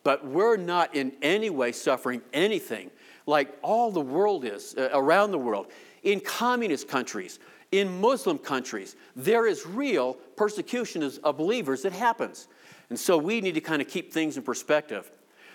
[0.04, 2.90] but we're not in any way suffering anything
[3.26, 5.66] like all the world is uh, around the world.
[6.02, 7.38] In communist countries,
[7.72, 12.46] in Muslim countries, there is real persecution of believers that happens.
[12.90, 15.10] And so we need to kind of keep things in perspective.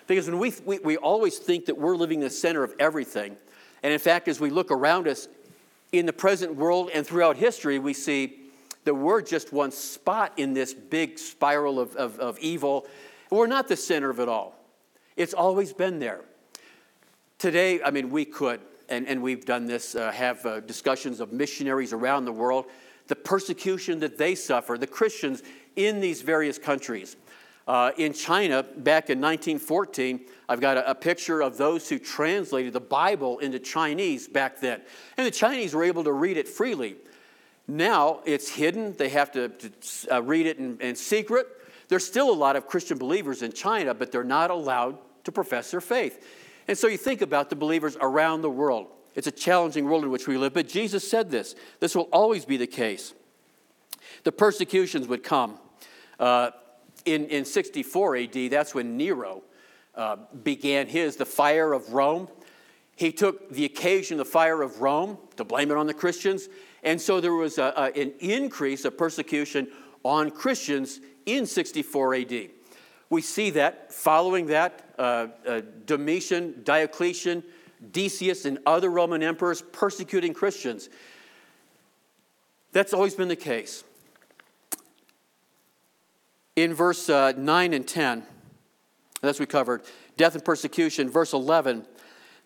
[0.08, 3.38] Because when we, we, we always think that we're living in the center of everything,
[3.84, 5.28] and in fact, as we look around us
[5.92, 8.40] in the present world and throughout history, we see
[8.86, 12.88] that we're just one spot in this big spiral of, of, of evil.
[13.30, 14.56] We're not the center of it all.
[15.16, 16.22] It's always been there.
[17.38, 21.32] Today, I mean, we could, and, and we've done this, uh, have uh, discussions of
[21.32, 22.66] missionaries around the world,
[23.08, 25.44] the persecution that they suffer, the Christians
[25.76, 27.16] in these various countries.
[27.68, 32.74] Uh, in China, back in 1914, I've got a, a, picture of those who translated
[32.74, 34.82] the Bible into Chinese back then.
[35.18, 36.96] And the Chinese were able to read it freely.
[37.68, 39.72] Now it's hidden, they have to, to
[40.16, 41.48] uh, read it in, in secret.
[41.90, 45.72] There's still a lot of Christian believers in China, but they're not allowed to profess
[45.72, 46.26] their faith.
[46.68, 48.88] And so you think about the believers around the world.
[49.16, 51.56] It's a challenging world in which we live, but Jesus said this.
[51.80, 53.14] This will always be the case.
[54.24, 55.60] The persecutions would come.
[56.20, 56.52] Uh,
[57.06, 59.42] in, in 64 AD, that's when Nero
[59.96, 62.28] uh, began his, the fire of Rome.
[62.96, 66.50] He took the occasion, the fire of Rome, to blame it on the Christians.
[66.84, 69.70] And so there was a, a, an increase of persecution
[70.04, 72.50] on Christians in 64 AD.
[73.10, 77.44] We see that following that, uh, uh, Domitian, Diocletian,
[77.92, 80.90] Decius, and other Roman emperors persecuting Christians.
[82.72, 83.84] That's always been the case
[86.64, 88.24] in verse uh, 9 and 10,
[89.22, 89.84] that's we covered,
[90.18, 91.10] death and persecution.
[91.10, 91.86] Verse 11,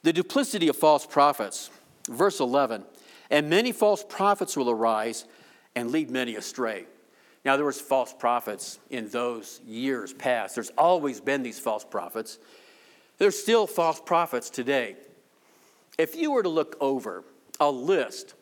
[0.03, 1.69] the duplicity of false prophets.
[2.09, 2.83] Verse 11,
[3.31, 5.25] and many false prophets will arise
[5.75, 6.85] and lead many astray.
[7.45, 10.55] Now, there was false prophets in those years past.
[10.55, 12.39] There's always been these false prophets.
[13.17, 14.95] There's still false prophets today.
[15.97, 17.23] If you were to look over
[17.59, 18.33] a list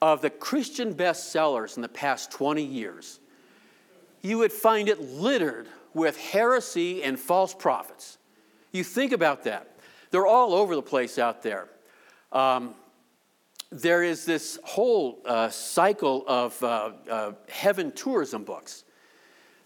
[0.00, 3.18] of the Christian bestsellers in the past 20 years,
[4.22, 8.18] you would find it littered with heresy and false prophets.
[8.72, 9.76] You think about that.
[10.10, 11.68] They're all over the place out there.
[12.32, 12.74] Um,
[13.70, 18.84] there is this whole uh, cycle of uh, uh, heaven tourism books.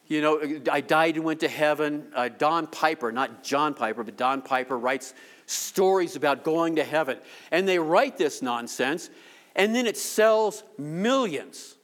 [0.06, 2.10] You know, I died and went to heaven.
[2.14, 5.14] Uh, Don Piper, not John Piper, but Don Piper writes
[5.46, 7.18] stories about going to heaven.
[7.50, 9.10] And they write this nonsense,
[9.54, 11.76] and then it sells millions.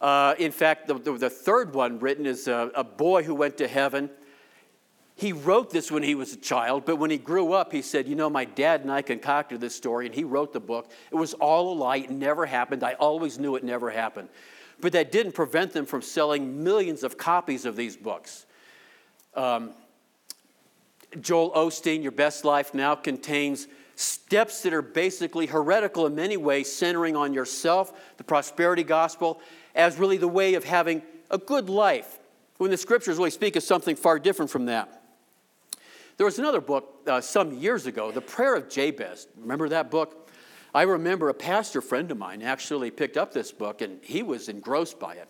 [0.00, 3.56] Uh, in fact, the, the, the, third one written is a, a boy who went
[3.58, 4.10] to heaven.
[5.22, 8.08] He wrote this when he was a child, but when he grew up, he said,
[8.08, 10.90] You know, my dad and I concocted this story, and he wrote the book.
[11.12, 11.98] It was all a lie.
[11.98, 12.82] It never happened.
[12.82, 14.30] I always knew it never happened.
[14.80, 18.46] But that didn't prevent them from selling millions of copies of these books.
[19.36, 19.74] Um,
[21.20, 26.72] Joel Osteen, Your Best Life Now, contains steps that are basically heretical in many ways,
[26.72, 29.40] centering on yourself, the prosperity gospel,
[29.76, 32.18] as really the way of having a good life,
[32.56, 34.98] when the scriptures really speak of something far different from that.
[36.16, 39.28] There was another book uh, some years ago, The Prayer of Jabez.
[39.36, 40.30] Remember that book?
[40.74, 44.48] I remember a pastor friend of mine actually picked up this book and he was
[44.48, 45.28] engrossed by it.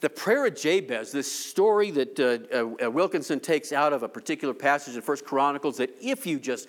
[0.00, 4.54] The prayer of Jabez, this story that uh, uh, Wilkinson takes out of a particular
[4.54, 6.68] passage in First Chronicles, that if you just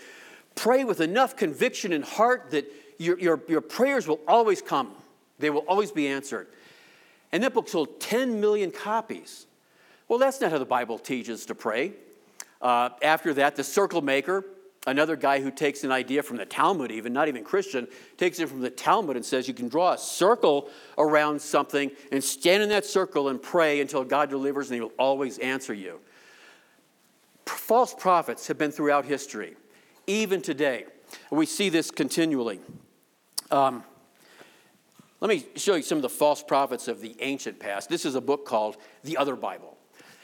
[0.56, 4.92] pray with enough conviction and heart, that your, your, your prayers will always come.
[5.40, 6.48] They will always be answered.
[7.32, 9.48] And that book sold 10 million copies.
[10.10, 11.94] Well, that's not how the Bible teaches to pray.
[12.62, 14.46] Uh, after that, the circle maker,
[14.88, 18.50] Another guy who takes an idea from the Talmud, even not even Christian, takes it
[18.50, 22.70] from the Talmud and says you can draw a circle around something and stand in
[22.70, 26.00] that circle and pray until God delivers and He will always answer you.
[27.46, 29.56] False prophets have been throughout history,
[30.08, 30.86] even today.
[31.30, 32.60] We see this continually.
[33.52, 33.84] Um,
[35.20, 37.88] let me show you some of the false prophets of the ancient past.
[37.88, 39.78] This is a book called The Other Bible,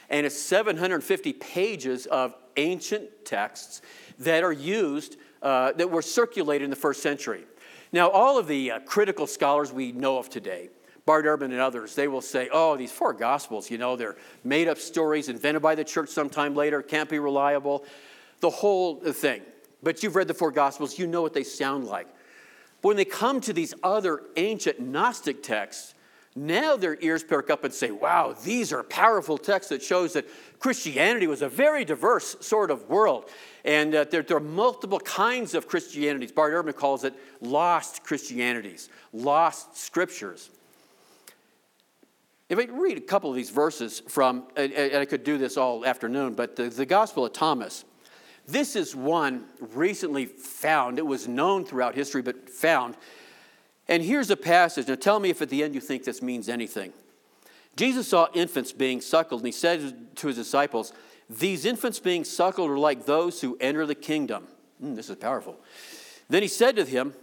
[0.10, 3.82] and it's 750 pages of ancient texts
[4.20, 7.44] that are used, uh, that were circulated in the first century.
[7.92, 10.70] Now, all of the uh, critical scholars we know of today,
[11.06, 14.68] Bart Ehrman and others, they will say, oh, these four gospels, you know, they're made
[14.68, 17.86] up stories invented by the church sometime later, can't be reliable,
[18.42, 19.42] the whole thing.
[19.82, 22.08] But you've read the four gospels, you know what they sound like.
[22.82, 25.94] But when they come to these other ancient Gnostic texts,
[26.38, 30.26] now their ears perk up and say, wow, these are powerful texts that shows that
[30.60, 33.30] Christianity was a very diverse sort of world.
[33.66, 36.32] And uh, there, there, are multiple kinds of Christianities.
[36.32, 40.50] Bart Ehrman calls it lost Christianities, lost scriptures.
[42.50, 45.86] If I read a couple of these verses from, and I could do this all
[45.86, 47.84] afternoon, but the, the Gospel of Thomas,
[48.48, 50.98] this is one recently found.
[50.98, 52.96] It was known throughout history, but found.
[53.90, 54.88] And here's a passage.
[54.88, 56.94] Now tell me if at the end you think this means anything.
[57.76, 60.94] Jesus saw infants being suckled, and he said to his disciples,
[61.30, 64.48] these infants being suckled are like those who enter the kingdom.
[64.82, 65.58] Mm, this is powerful.
[66.30, 67.14] Then he said to him,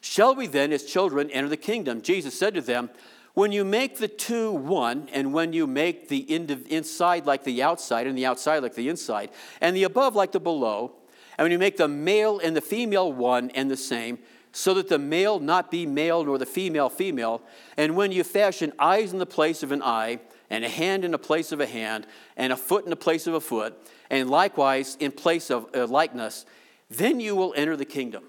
[0.00, 2.02] Shall we then, as children, enter the kingdom?
[2.02, 2.90] Jesus said to them,
[3.32, 8.06] When you make the two one, and when you make the inside like the outside,
[8.06, 9.30] and the outside like the inside,
[9.62, 10.92] and the above like the below,
[11.38, 14.18] and when you make the male and the female one and the same,
[14.54, 17.42] so that the male not be male nor the female female,
[17.76, 21.10] and when you fashion eyes in the place of an eye, and a hand in
[21.10, 23.76] the place of a hand, and a foot in the place of a foot,
[24.10, 26.46] and likewise in place of a likeness,
[26.88, 28.22] then you will enter the kingdom.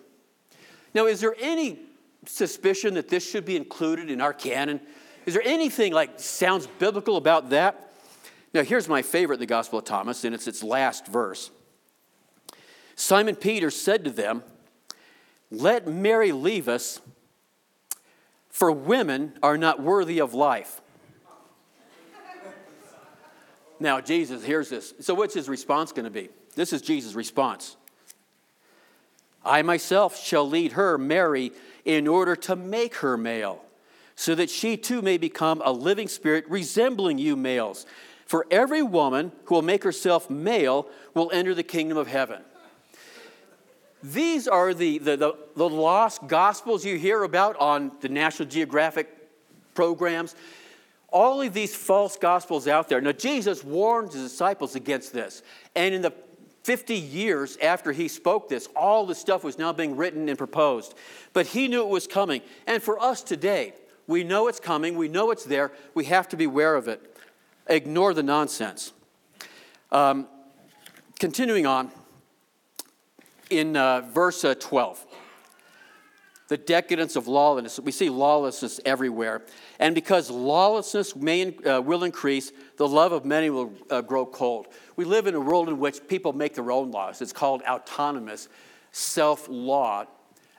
[0.95, 1.79] Now, is there any
[2.25, 4.81] suspicion that this should be included in our canon?
[5.27, 7.91] Is there anything like sounds biblical about that?
[8.51, 11.51] Now, here's my favorite, the Gospel of Thomas, and it's its last verse.
[12.95, 14.41] Simon Peter said to them,
[15.55, 16.99] Let Mary leave us,
[18.49, 20.81] for women are not worthy of life.
[23.79, 24.93] Now, Jesus hears this.
[24.99, 26.29] So, what's his response going to be?
[26.55, 27.75] This is Jesus' response
[29.43, 31.51] I myself shall lead her, Mary,
[31.83, 33.63] in order to make her male,
[34.15, 37.85] so that she too may become a living spirit resembling you males.
[38.25, 42.41] For every woman who will make herself male will enter the kingdom of heaven.
[44.11, 49.09] These are the, the, the, the lost gospels you hear about on the National Geographic
[49.73, 50.35] programs
[51.15, 52.99] all of these false gospels out there.
[52.99, 55.43] Now, Jesus warned his disciples against this.
[55.73, 56.13] And in the
[56.63, 60.93] 50 years after he spoke this, all the stuff was now being written and proposed.
[61.31, 62.41] But he knew it was coming.
[62.67, 63.75] And for us today,
[64.07, 67.17] we know it's coming, we know it's there, we have to be aware of it.
[67.67, 68.91] Ignore the nonsense.
[69.93, 70.27] Um,
[71.17, 71.91] continuing on,
[73.49, 75.05] in uh, verse uh, 12
[76.47, 77.79] the decadence of lawlessness.
[77.79, 79.41] We see lawlessness everywhere.
[79.79, 84.67] And because lawlessness may, uh, will increase, the love of many will uh, grow cold.
[84.95, 87.21] We live in a world in which people make their own laws.
[87.21, 88.47] It's called autonomous
[88.91, 90.05] self law.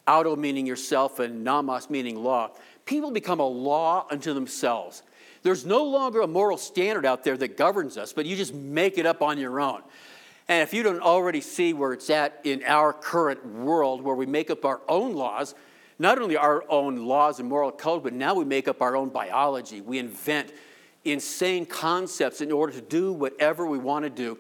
[0.09, 2.51] Auto meaning yourself and nomos meaning law.
[2.85, 5.03] People become a law unto themselves.
[5.43, 8.99] There's no longer a moral standard out there that governs us, but you just make
[8.99, 9.83] it up on your own.
[10.49, 14.27] And if you don't already see where it's at in our current world, where we
[14.27, 15.55] make up our own laws,
[15.99, 19.09] not only our own laws and moral code, but now we make up our own
[19.09, 19.81] biology.
[19.81, 20.53] We invent
[21.05, 24.39] insane concepts in order to do whatever we want to do.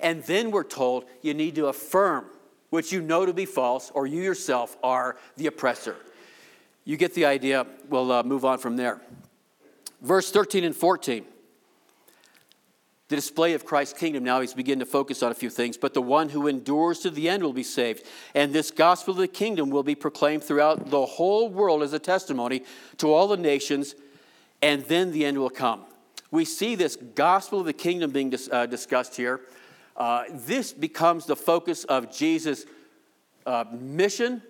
[0.00, 2.26] And then we're told you need to affirm
[2.70, 5.94] which you know to be false, or you yourself are the oppressor.
[6.84, 7.66] You get the idea.
[7.88, 9.00] We'll uh, move on from there.
[10.02, 11.24] Verse 13 and 14.
[13.08, 15.92] The display of Christ's kingdom now he's beginning to focus on a few things, but
[15.92, 18.04] the one who endures to the end will be saved.
[18.34, 21.98] And this gospel of the kingdom will be proclaimed throughout the whole world as a
[21.98, 22.64] testimony
[22.98, 23.94] to all the nations,
[24.62, 25.84] and then the end will come.
[26.30, 29.42] We see this gospel of the kingdom being dis- uh, discussed here.
[29.96, 32.64] Uh, this becomes the focus of Jesus'
[33.44, 34.42] uh, mission.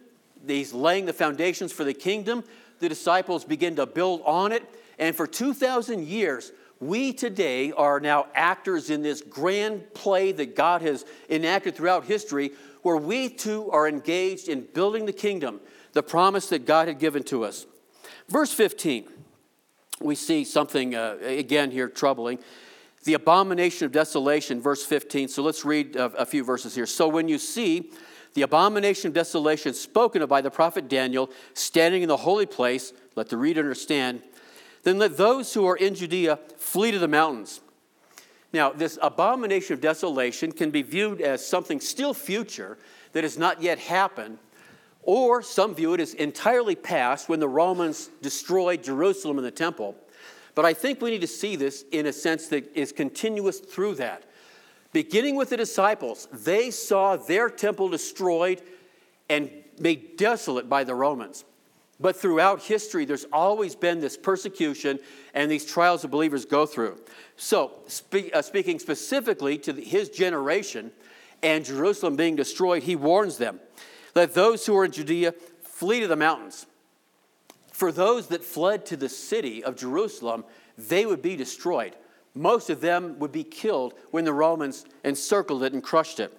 [0.47, 2.45] He's laying the foundations for the kingdom.
[2.79, 4.63] The disciples begin to build on it.
[4.99, 6.53] And for 2,000 years,
[6.87, 12.53] we today are now actors in this grand play that God has enacted throughout history,
[12.83, 15.61] where we too are engaged in building the kingdom,
[15.93, 17.67] the promise that God had given to us.
[18.29, 19.09] Verse 15,
[20.01, 22.39] we see something uh, again here troubling.
[23.05, 25.29] The abomination of desolation, verse 15.
[25.29, 26.87] So let's read a, a few verses here.
[26.87, 27.91] So when you see
[28.35, 32.93] the abomination of desolation spoken of by the prophet Daniel standing in the holy place,
[33.15, 34.23] let the reader understand
[34.85, 37.61] then let those who are in Judea flee to the mountains.
[38.53, 42.79] Now, this abomination of desolation can be viewed as something still future
[43.13, 44.39] that has not yet happened,
[45.03, 49.97] or some view it as entirely past when the Romans destroyed Jerusalem and the temple.
[50.55, 53.97] But I think we need to see this in a sense that is continuous through
[53.97, 54.23] that.
[54.93, 58.63] Beginning with the disciples, they saw their temple destroyed
[59.29, 61.45] and made desolate by the Romans.
[62.01, 64.99] But throughout history, there's always been this persecution
[65.33, 67.01] and these trials that believers go through.
[67.37, 70.91] So, spe- uh, speaking specifically to the, his generation
[71.43, 73.61] and Jerusalem being destroyed, he warns them
[74.15, 76.67] let those who are in Judea flee to the mountains.
[77.73, 80.45] For those that fled to the city of Jerusalem,
[80.79, 81.97] they would be destroyed.
[82.35, 86.37] Most of them would be killed when the Romans encircled it and crushed it.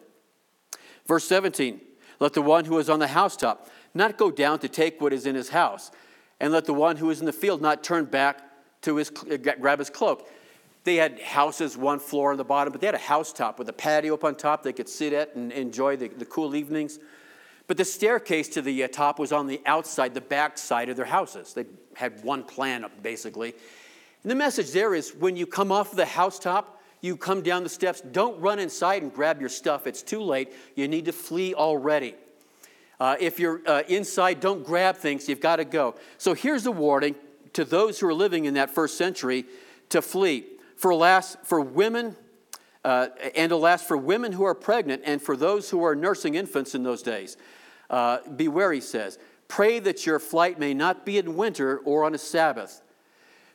[1.06, 1.82] Verse 17
[2.20, 5.26] Let the one who is on the housetop not go down to take what is
[5.26, 5.90] in his house,
[6.40, 8.42] and let the one who is in the field not turn back
[8.82, 10.30] to his, grab his cloak.
[10.84, 13.74] They had houses, one floor on the bottom, but they had a housetop with a
[13.74, 17.00] patio up on top they could sit at and enjoy the, the cool evenings.
[17.68, 20.96] But the staircase to the uh, top was on the outside, the back side of
[20.96, 21.54] their houses.
[21.54, 21.66] They
[21.96, 23.56] had one plan, basically.
[24.22, 27.70] And the message there is when you come off the housetop, you come down the
[27.70, 29.88] steps, don't run inside and grab your stuff.
[29.88, 30.54] It's too late.
[30.76, 32.16] You need to flee already.
[33.00, 35.28] Uh, if you're uh, inside, don't grab things.
[35.28, 35.96] You've got to go.
[36.18, 37.16] So here's a warning
[37.54, 39.46] to those who are living in that first century
[39.90, 40.46] to flee.
[40.78, 42.16] For, last, for women,
[42.84, 46.76] uh, and alas, for women who are pregnant and for those who are nursing infants
[46.76, 47.38] in those days.
[47.90, 49.18] Uh, beware, he says.
[49.48, 52.82] Pray that your flight may not be in winter or on a Sabbath.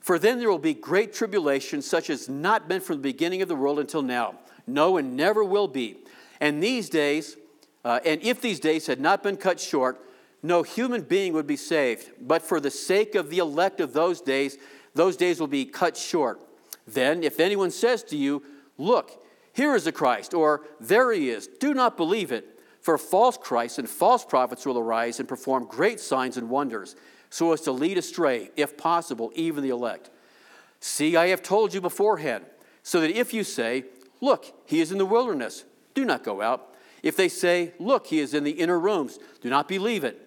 [0.00, 3.48] For then there will be great tribulation, such as not been from the beginning of
[3.48, 4.36] the world until now.
[4.66, 5.98] No, and never will be.
[6.40, 7.36] And these days,
[7.84, 10.04] uh, and if these days had not been cut short,
[10.42, 12.10] no human being would be saved.
[12.20, 14.58] But for the sake of the elect of those days,
[14.94, 16.40] those days will be cut short.
[16.86, 18.42] Then, if anyone says to you,
[18.78, 19.22] Look,
[19.52, 22.58] here is the Christ, or there he is, do not believe it.
[22.80, 26.96] For false Christs and false prophets will arise and perform great signs and wonders,
[27.28, 30.08] so as to lead astray, if possible, even the elect.
[30.80, 32.46] See, I have told you beforehand,
[32.82, 33.84] so that if you say,
[34.22, 35.64] Look, he is in the wilderness,
[35.94, 36.74] do not go out.
[37.02, 40.26] If they say, Look, he is in the inner rooms, do not believe it.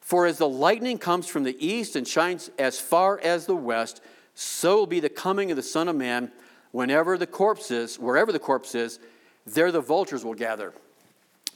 [0.00, 4.00] For as the lightning comes from the east and shines as far as the west,
[4.34, 6.32] so will be the coming of the Son of Man.
[6.72, 8.98] Whenever the corpse is, wherever the corpse is,
[9.46, 10.72] there the vultures will gather.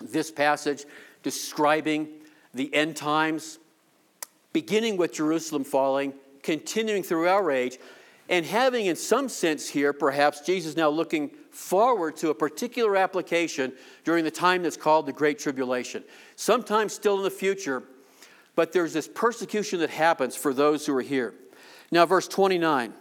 [0.01, 0.85] This passage
[1.23, 2.09] describing
[2.55, 3.59] the end times,
[4.53, 7.79] beginning with Jerusalem falling, continuing through our age,
[8.29, 13.73] and having, in some sense, here, perhaps Jesus now looking forward to a particular application
[14.05, 16.03] during the time that's called the Great Tribulation.
[16.35, 17.85] Sometimes still in the future,
[18.57, 21.35] but there's this persecution that happens for those who are here.
[21.93, 22.93] Now, verse 29,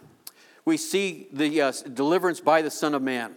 [0.64, 3.36] we see the uh, deliverance by the Son of Man.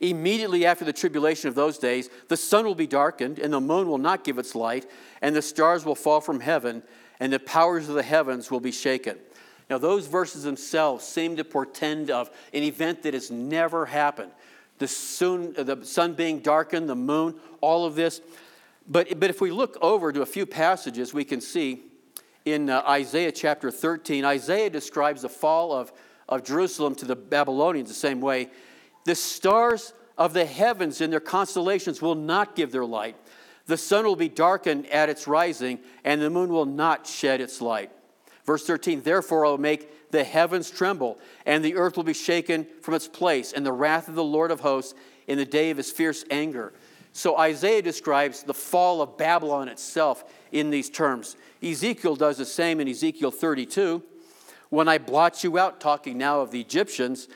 [0.00, 3.88] Immediately after the tribulation of those days, the sun will be darkened, and the moon
[3.88, 4.88] will not give its light,
[5.20, 6.82] and the stars will fall from heaven,
[7.18, 9.18] and the powers of the heavens will be shaken.
[9.70, 14.32] Now, those verses themselves seem to portend of an event that has never happened.
[14.78, 18.20] The, soon, the sun being darkened, the moon, all of this.
[18.88, 21.84] But, but if we look over to a few passages, we can see,
[22.44, 24.24] in uh, Isaiah chapter 13.
[24.24, 25.92] Isaiah describes the fall of,
[26.28, 28.50] of Jerusalem to the Babylonians the same way.
[29.04, 33.16] The stars of the heavens and their constellations will not give their light.
[33.66, 37.60] The sun will be darkened at its rising, and the moon will not shed its
[37.60, 37.92] light.
[38.44, 42.66] Verse 13, therefore I will make the heavens tremble, and the earth will be shaken
[42.82, 44.94] from its place, and the wrath of the Lord of hosts
[45.26, 46.72] in the day of his fierce anger.
[47.12, 51.36] So Isaiah describes the fall of Babylon itself in these terms.
[51.62, 54.02] Ezekiel does the same in Ezekiel 32.
[54.68, 57.28] When I blot you out, talking now of the Egyptians,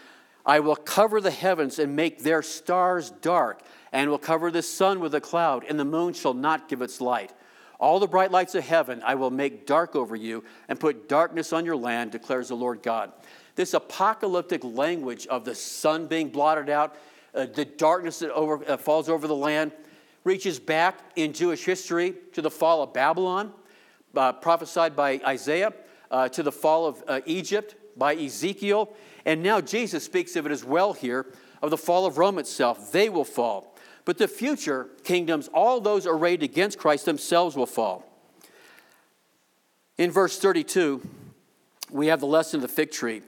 [0.47, 5.01] I will cover the heavens and make their stars dark, and will cover the sun
[5.01, 7.33] with a cloud, and the moon shall not give its light.
[7.81, 11.53] All the bright lights of heaven I will make dark over you, and put darkness
[11.53, 13.12] on your land, declares the Lord God.
[13.57, 16.97] This apocalyptic language of the sun being blotted out,
[17.35, 19.72] uh, the darkness that over, uh, falls over the land,
[20.25, 23.53] reaches back in Jewish history to the fall of Babylon,
[24.16, 25.72] uh, prophesied by Isaiah,
[26.11, 28.93] uh, to the fall of uh, Egypt by Ezekiel,
[29.25, 31.27] and now Jesus speaks of it as well here
[31.62, 32.93] of the fall of Rome itself.
[32.93, 33.74] They will fall.
[34.05, 38.05] But the future kingdoms, all those arrayed against Christ themselves will fall.
[39.97, 41.01] In verse 32,
[41.91, 43.23] we have the lesson of the fig tree.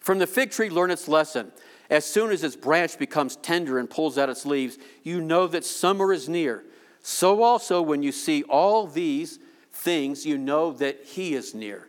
[0.00, 1.52] From the fig tree, learn its lesson.
[1.90, 5.64] As soon as its branch becomes tender and pulls out its leaves, you know that
[5.64, 6.64] summer is near.
[7.02, 9.38] So also, when you see all these
[9.72, 11.88] things, you know that He is near.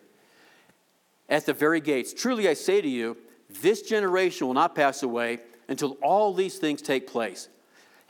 [1.30, 3.18] At the very gates, truly I say to you,
[3.62, 7.50] this generation will not pass away until all these things take place.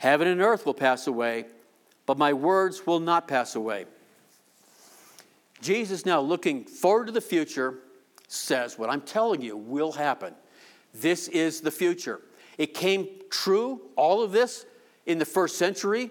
[0.04, 1.46] Heaven and earth will pass away,
[2.04, 3.86] but my words will not pass away.
[5.62, 7.78] Jesus, now looking forward to the future,
[8.28, 10.34] says, What I'm telling you will happen.
[10.92, 12.20] This is the future.
[12.58, 14.66] It came true, all of this,
[15.06, 16.10] in the first century,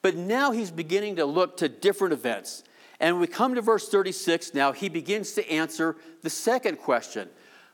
[0.00, 2.62] but now he's beginning to look to different events.
[3.00, 7.28] And we come to verse 36 now, he begins to answer the second question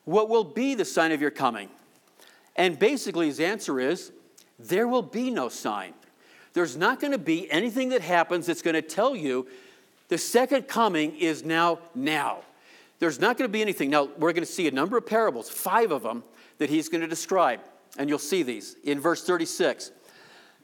[0.06, 1.68] What will be the sign of your coming?
[2.56, 4.12] And basically, his answer is
[4.68, 5.94] there will be no sign.
[6.52, 9.46] There's not going to be anything that happens that's going to tell you
[10.08, 12.40] the second coming is now, now.
[12.98, 13.90] There's not going to be anything.
[13.90, 16.24] Now, we're going to see a number of parables, five of them,
[16.58, 17.60] that he's going to describe.
[17.96, 19.92] And you'll see these in verse 36.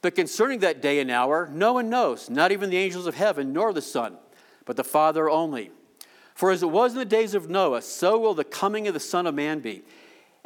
[0.03, 3.53] But concerning that day and hour, no one knows, not even the angels of heaven,
[3.53, 4.17] nor the Son,
[4.65, 5.71] but the Father only.
[6.35, 9.01] For as it was in the days of Noah, so will the coming of the
[9.01, 9.83] Son of Man be.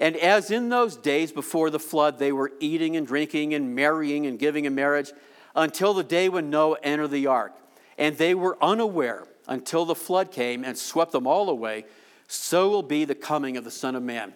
[0.01, 4.27] And as in those days before the flood, they were eating and drinking and marrying
[4.27, 5.13] and giving in marriage
[5.55, 7.55] until the day when Noah entered the ark.
[7.99, 11.85] And they were unaware until the flood came and swept them all away.
[12.29, 14.33] So will be the coming of the Son of Man.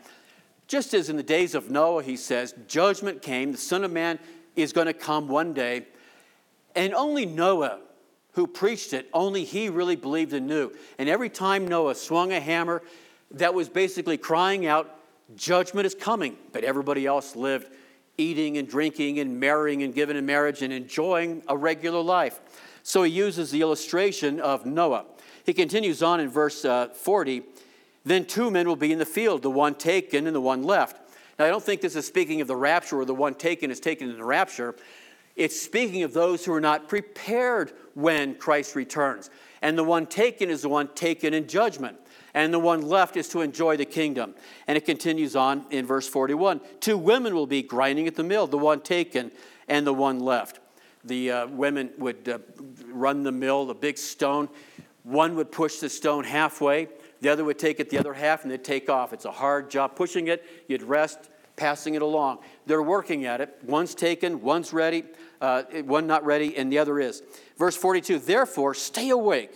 [0.67, 4.19] Just as in the days of Noah, he says, judgment came, the Son of Man
[4.57, 5.87] is going to come one day.
[6.75, 7.79] And only Noah,
[8.33, 10.73] who preached it, only he really believed and knew.
[10.99, 12.83] And every time Noah swung a hammer,
[13.31, 14.99] that was basically crying out,
[15.37, 16.37] Judgment is coming.
[16.53, 17.69] But everybody else lived
[18.17, 22.41] eating and drinking and marrying and giving in marriage and enjoying a regular life.
[22.83, 25.07] So he uses the illustration of Noah.
[25.45, 27.43] He continues on in verse uh, 40
[28.05, 31.01] Then two men will be in the field, the one taken and the one left.
[31.39, 33.81] Now, I don't think this is speaking of the rapture or the one taken is
[33.81, 34.77] taken in the rapture.
[35.35, 39.31] It's speaking of those who are not prepared when Christ returns.
[39.61, 41.97] And the one taken is the one taken in judgment
[42.35, 44.35] and the one left is to enjoy the kingdom.
[44.67, 48.47] And it continues on in verse 41 Two women will be grinding at the mill,
[48.47, 49.31] the one taken
[49.69, 50.61] and the one left.
[51.05, 52.39] The uh, women would uh,
[52.89, 54.49] run the mill, the big stone.
[55.05, 56.89] One would push the stone halfway,
[57.21, 59.13] the other would take it the other half, and they'd take off.
[59.13, 60.45] It's a hard job pushing it.
[60.67, 62.39] You'd rest, passing it along.
[62.67, 63.55] They're working at it.
[63.65, 65.05] One's taken, one's ready,
[65.43, 67.23] uh, one not ready, and the other is.
[67.59, 69.53] Verse 42 Therefore, stay awake,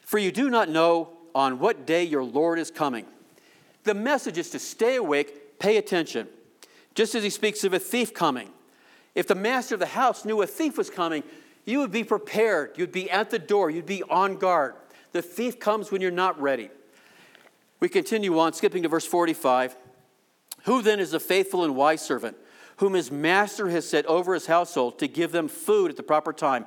[0.00, 3.06] for you do not know on what day your Lord is coming.
[3.84, 6.28] The message is to stay awake, pay attention.
[6.94, 8.50] Just as he speaks of a thief coming.
[9.14, 11.22] If the master of the house knew a thief was coming,
[11.64, 12.72] you would be prepared.
[12.76, 13.70] You'd be at the door.
[13.70, 14.74] You'd be on guard.
[15.12, 16.70] The thief comes when you're not ready.
[17.80, 19.76] We continue on, skipping to verse 45.
[20.64, 22.36] Who then is a faithful and wise servant,
[22.78, 26.32] whom his master has set over his household to give them food at the proper
[26.32, 26.66] time?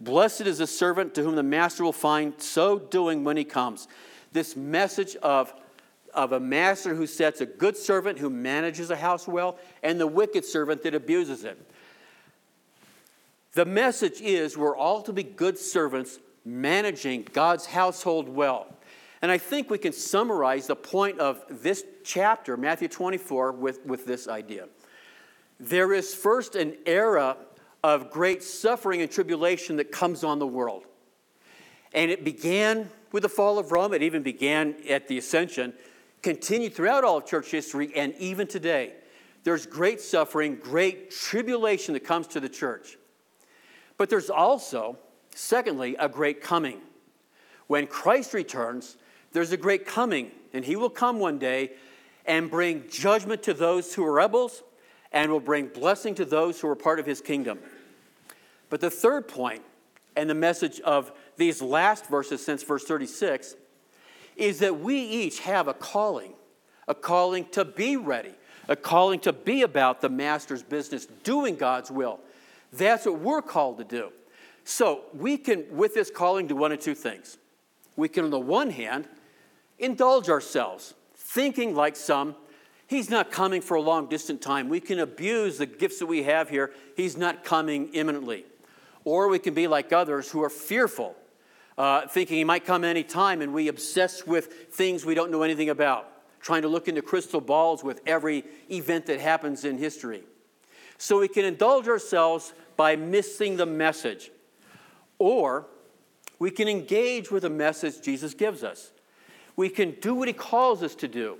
[0.00, 3.88] Blessed is the servant to whom the master will find so doing when he comes
[4.32, 5.52] this message of,
[6.14, 10.06] of a master who sets a good servant who manages a house well and the
[10.06, 11.58] wicked servant that abuses it.
[13.54, 18.66] The message is we're all to be good servants managing God's household well.
[19.20, 24.06] And I think we can summarize the point of this chapter, Matthew 24, with, with
[24.06, 24.68] this idea.
[25.58, 27.36] There is first an era
[27.82, 30.84] of great suffering and tribulation that comes on the world.
[31.92, 33.94] And it began with the fall of Rome.
[33.94, 35.72] It even began at the ascension,
[36.22, 38.94] continued throughout all of church history, and even today.
[39.44, 42.98] There's great suffering, great tribulation that comes to the church.
[43.96, 44.98] But there's also,
[45.34, 46.80] secondly, a great coming.
[47.66, 48.96] When Christ returns,
[49.32, 51.72] there's a great coming, and he will come one day
[52.26, 54.62] and bring judgment to those who are rebels
[55.12, 57.58] and will bring blessing to those who are part of his kingdom.
[58.70, 59.62] But the third point,
[60.16, 63.56] and the message of these last verses since verse 36,
[64.36, 66.34] is that we each have a calling,
[66.86, 68.32] a calling to be ready,
[68.68, 72.20] a calling to be about the master's business, doing God's will.
[72.72, 74.12] That's what we're called to do.
[74.64, 77.38] So we can, with this calling, do one of two things.
[77.96, 79.08] We can, on the one hand,
[79.78, 82.36] indulge ourselves, thinking like some,
[82.88, 84.70] He's not coming for a long distant time.
[84.70, 86.72] We can abuse the gifts that we have here.
[86.96, 88.46] He's not coming imminently.
[89.04, 91.14] Or we can be like others who are fearful,
[91.76, 95.42] uh, thinking he might come any time, and we obsess with things we don't know
[95.42, 96.10] anything about,
[96.40, 100.22] trying to look into crystal balls with every event that happens in history.
[100.96, 104.30] So we can indulge ourselves by missing the message.
[105.18, 105.66] Or
[106.38, 108.92] we can engage with the message Jesus gives us.
[109.56, 111.36] We can do what he calls us to do.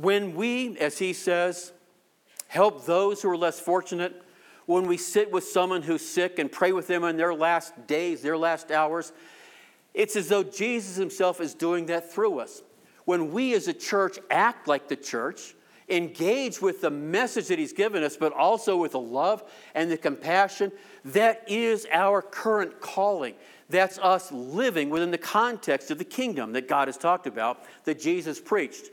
[0.00, 1.72] When we, as he says,
[2.48, 4.22] help those who are less fortunate,
[4.66, 8.20] when we sit with someone who's sick and pray with them in their last days,
[8.20, 9.12] their last hours,
[9.94, 12.62] it's as though Jesus himself is doing that through us.
[13.06, 15.54] When we as a church act like the church,
[15.88, 19.44] engage with the message that he's given us, but also with the love
[19.74, 20.72] and the compassion,
[21.06, 23.34] that is our current calling.
[23.70, 27.98] That's us living within the context of the kingdom that God has talked about, that
[27.98, 28.90] Jesus preached.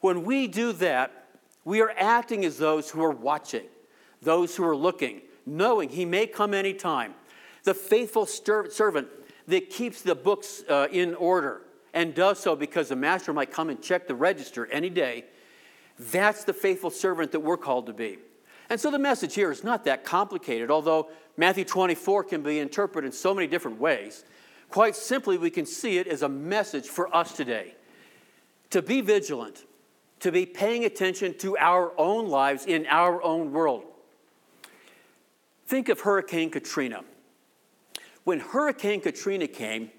[0.00, 1.26] When we do that,
[1.64, 3.66] we are acting as those who are watching,
[4.22, 7.14] those who are looking, knowing He may come anytime.
[7.64, 9.08] The faithful servant
[9.48, 13.68] that keeps the books uh, in order and does so because the master might come
[13.68, 15.24] and check the register any day,
[15.98, 18.18] that's the faithful servant that we're called to be.
[18.70, 23.06] And so the message here is not that complicated, although Matthew 24 can be interpreted
[23.06, 24.24] in so many different ways.
[24.70, 27.74] Quite simply, we can see it as a message for us today
[28.70, 29.64] to be vigilant,
[30.20, 33.84] to be paying attention to our own lives in our own world.
[35.66, 37.02] Think of Hurricane Katrina.
[38.24, 39.90] When Hurricane Katrina came,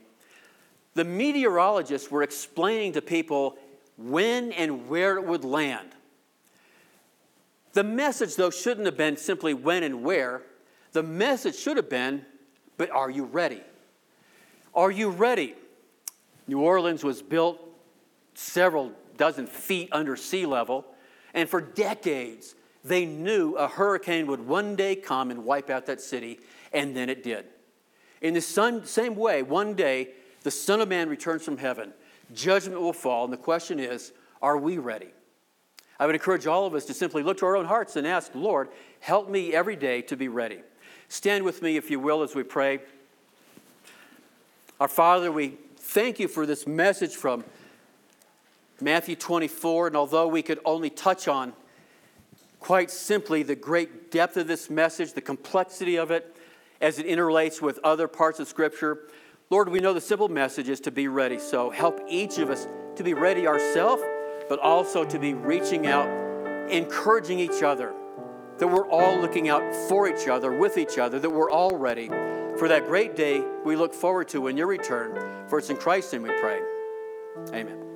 [0.93, 3.57] the meteorologists were explaining to people
[3.97, 5.89] when and where it would land.
[7.73, 10.43] The message, though, shouldn't have been simply when and where.
[10.91, 12.25] The message should have been,
[12.77, 13.61] but are you ready?
[14.75, 15.55] Are you ready?
[16.47, 17.59] New Orleans was built
[18.33, 18.91] several
[19.21, 20.83] dozen feet under sea level.
[21.35, 26.01] And for decades, they knew a hurricane would one day come and wipe out that
[26.01, 26.39] city,
[26.73, 27.45] and then it did.
[28.19, 30.09] In the same way, one day,
[30.41, 31.93] the Son of Man returns from heaven.
[32.33, 34.11] Judgment will fall, and the question is
[34.41, 35.09] are we ready?
[35.99, 38.31] I would encourage all of us to simply look to our own hearts and ask,
[38.33, 38.69] Lord,
[39.01, 40.61] help me every day to be ready.
[41.09, 42.79] Stand with me, if you will, as we pray.
[44.79, 47.43] Our Father, we thank you for this message from
[48.81, 51.53] Matthew 24, and although we could only touch on
[52.59, 56.35] quite simply the great depth of this message, the complexity of it
[56.79, 59.07] as it interrelates with other parts of Scripture,
[59.49, 61.37] Lord, we know the simple message is to be ready.
[61.37, 64.01] So help each of us to be ready ourselves,
[64.47, 66.07] but also to be reaching out,
[66.69, 67.93] encouraging each other,
[68.57, 72.09] that we're all looking out for each other, with each other, that we're all ready
[72.57, 75.47] for that great day we look forward to in your return.
[75.49, 76.61] For it's in Christ's name we pray.
[77.53, 77.90] Amen.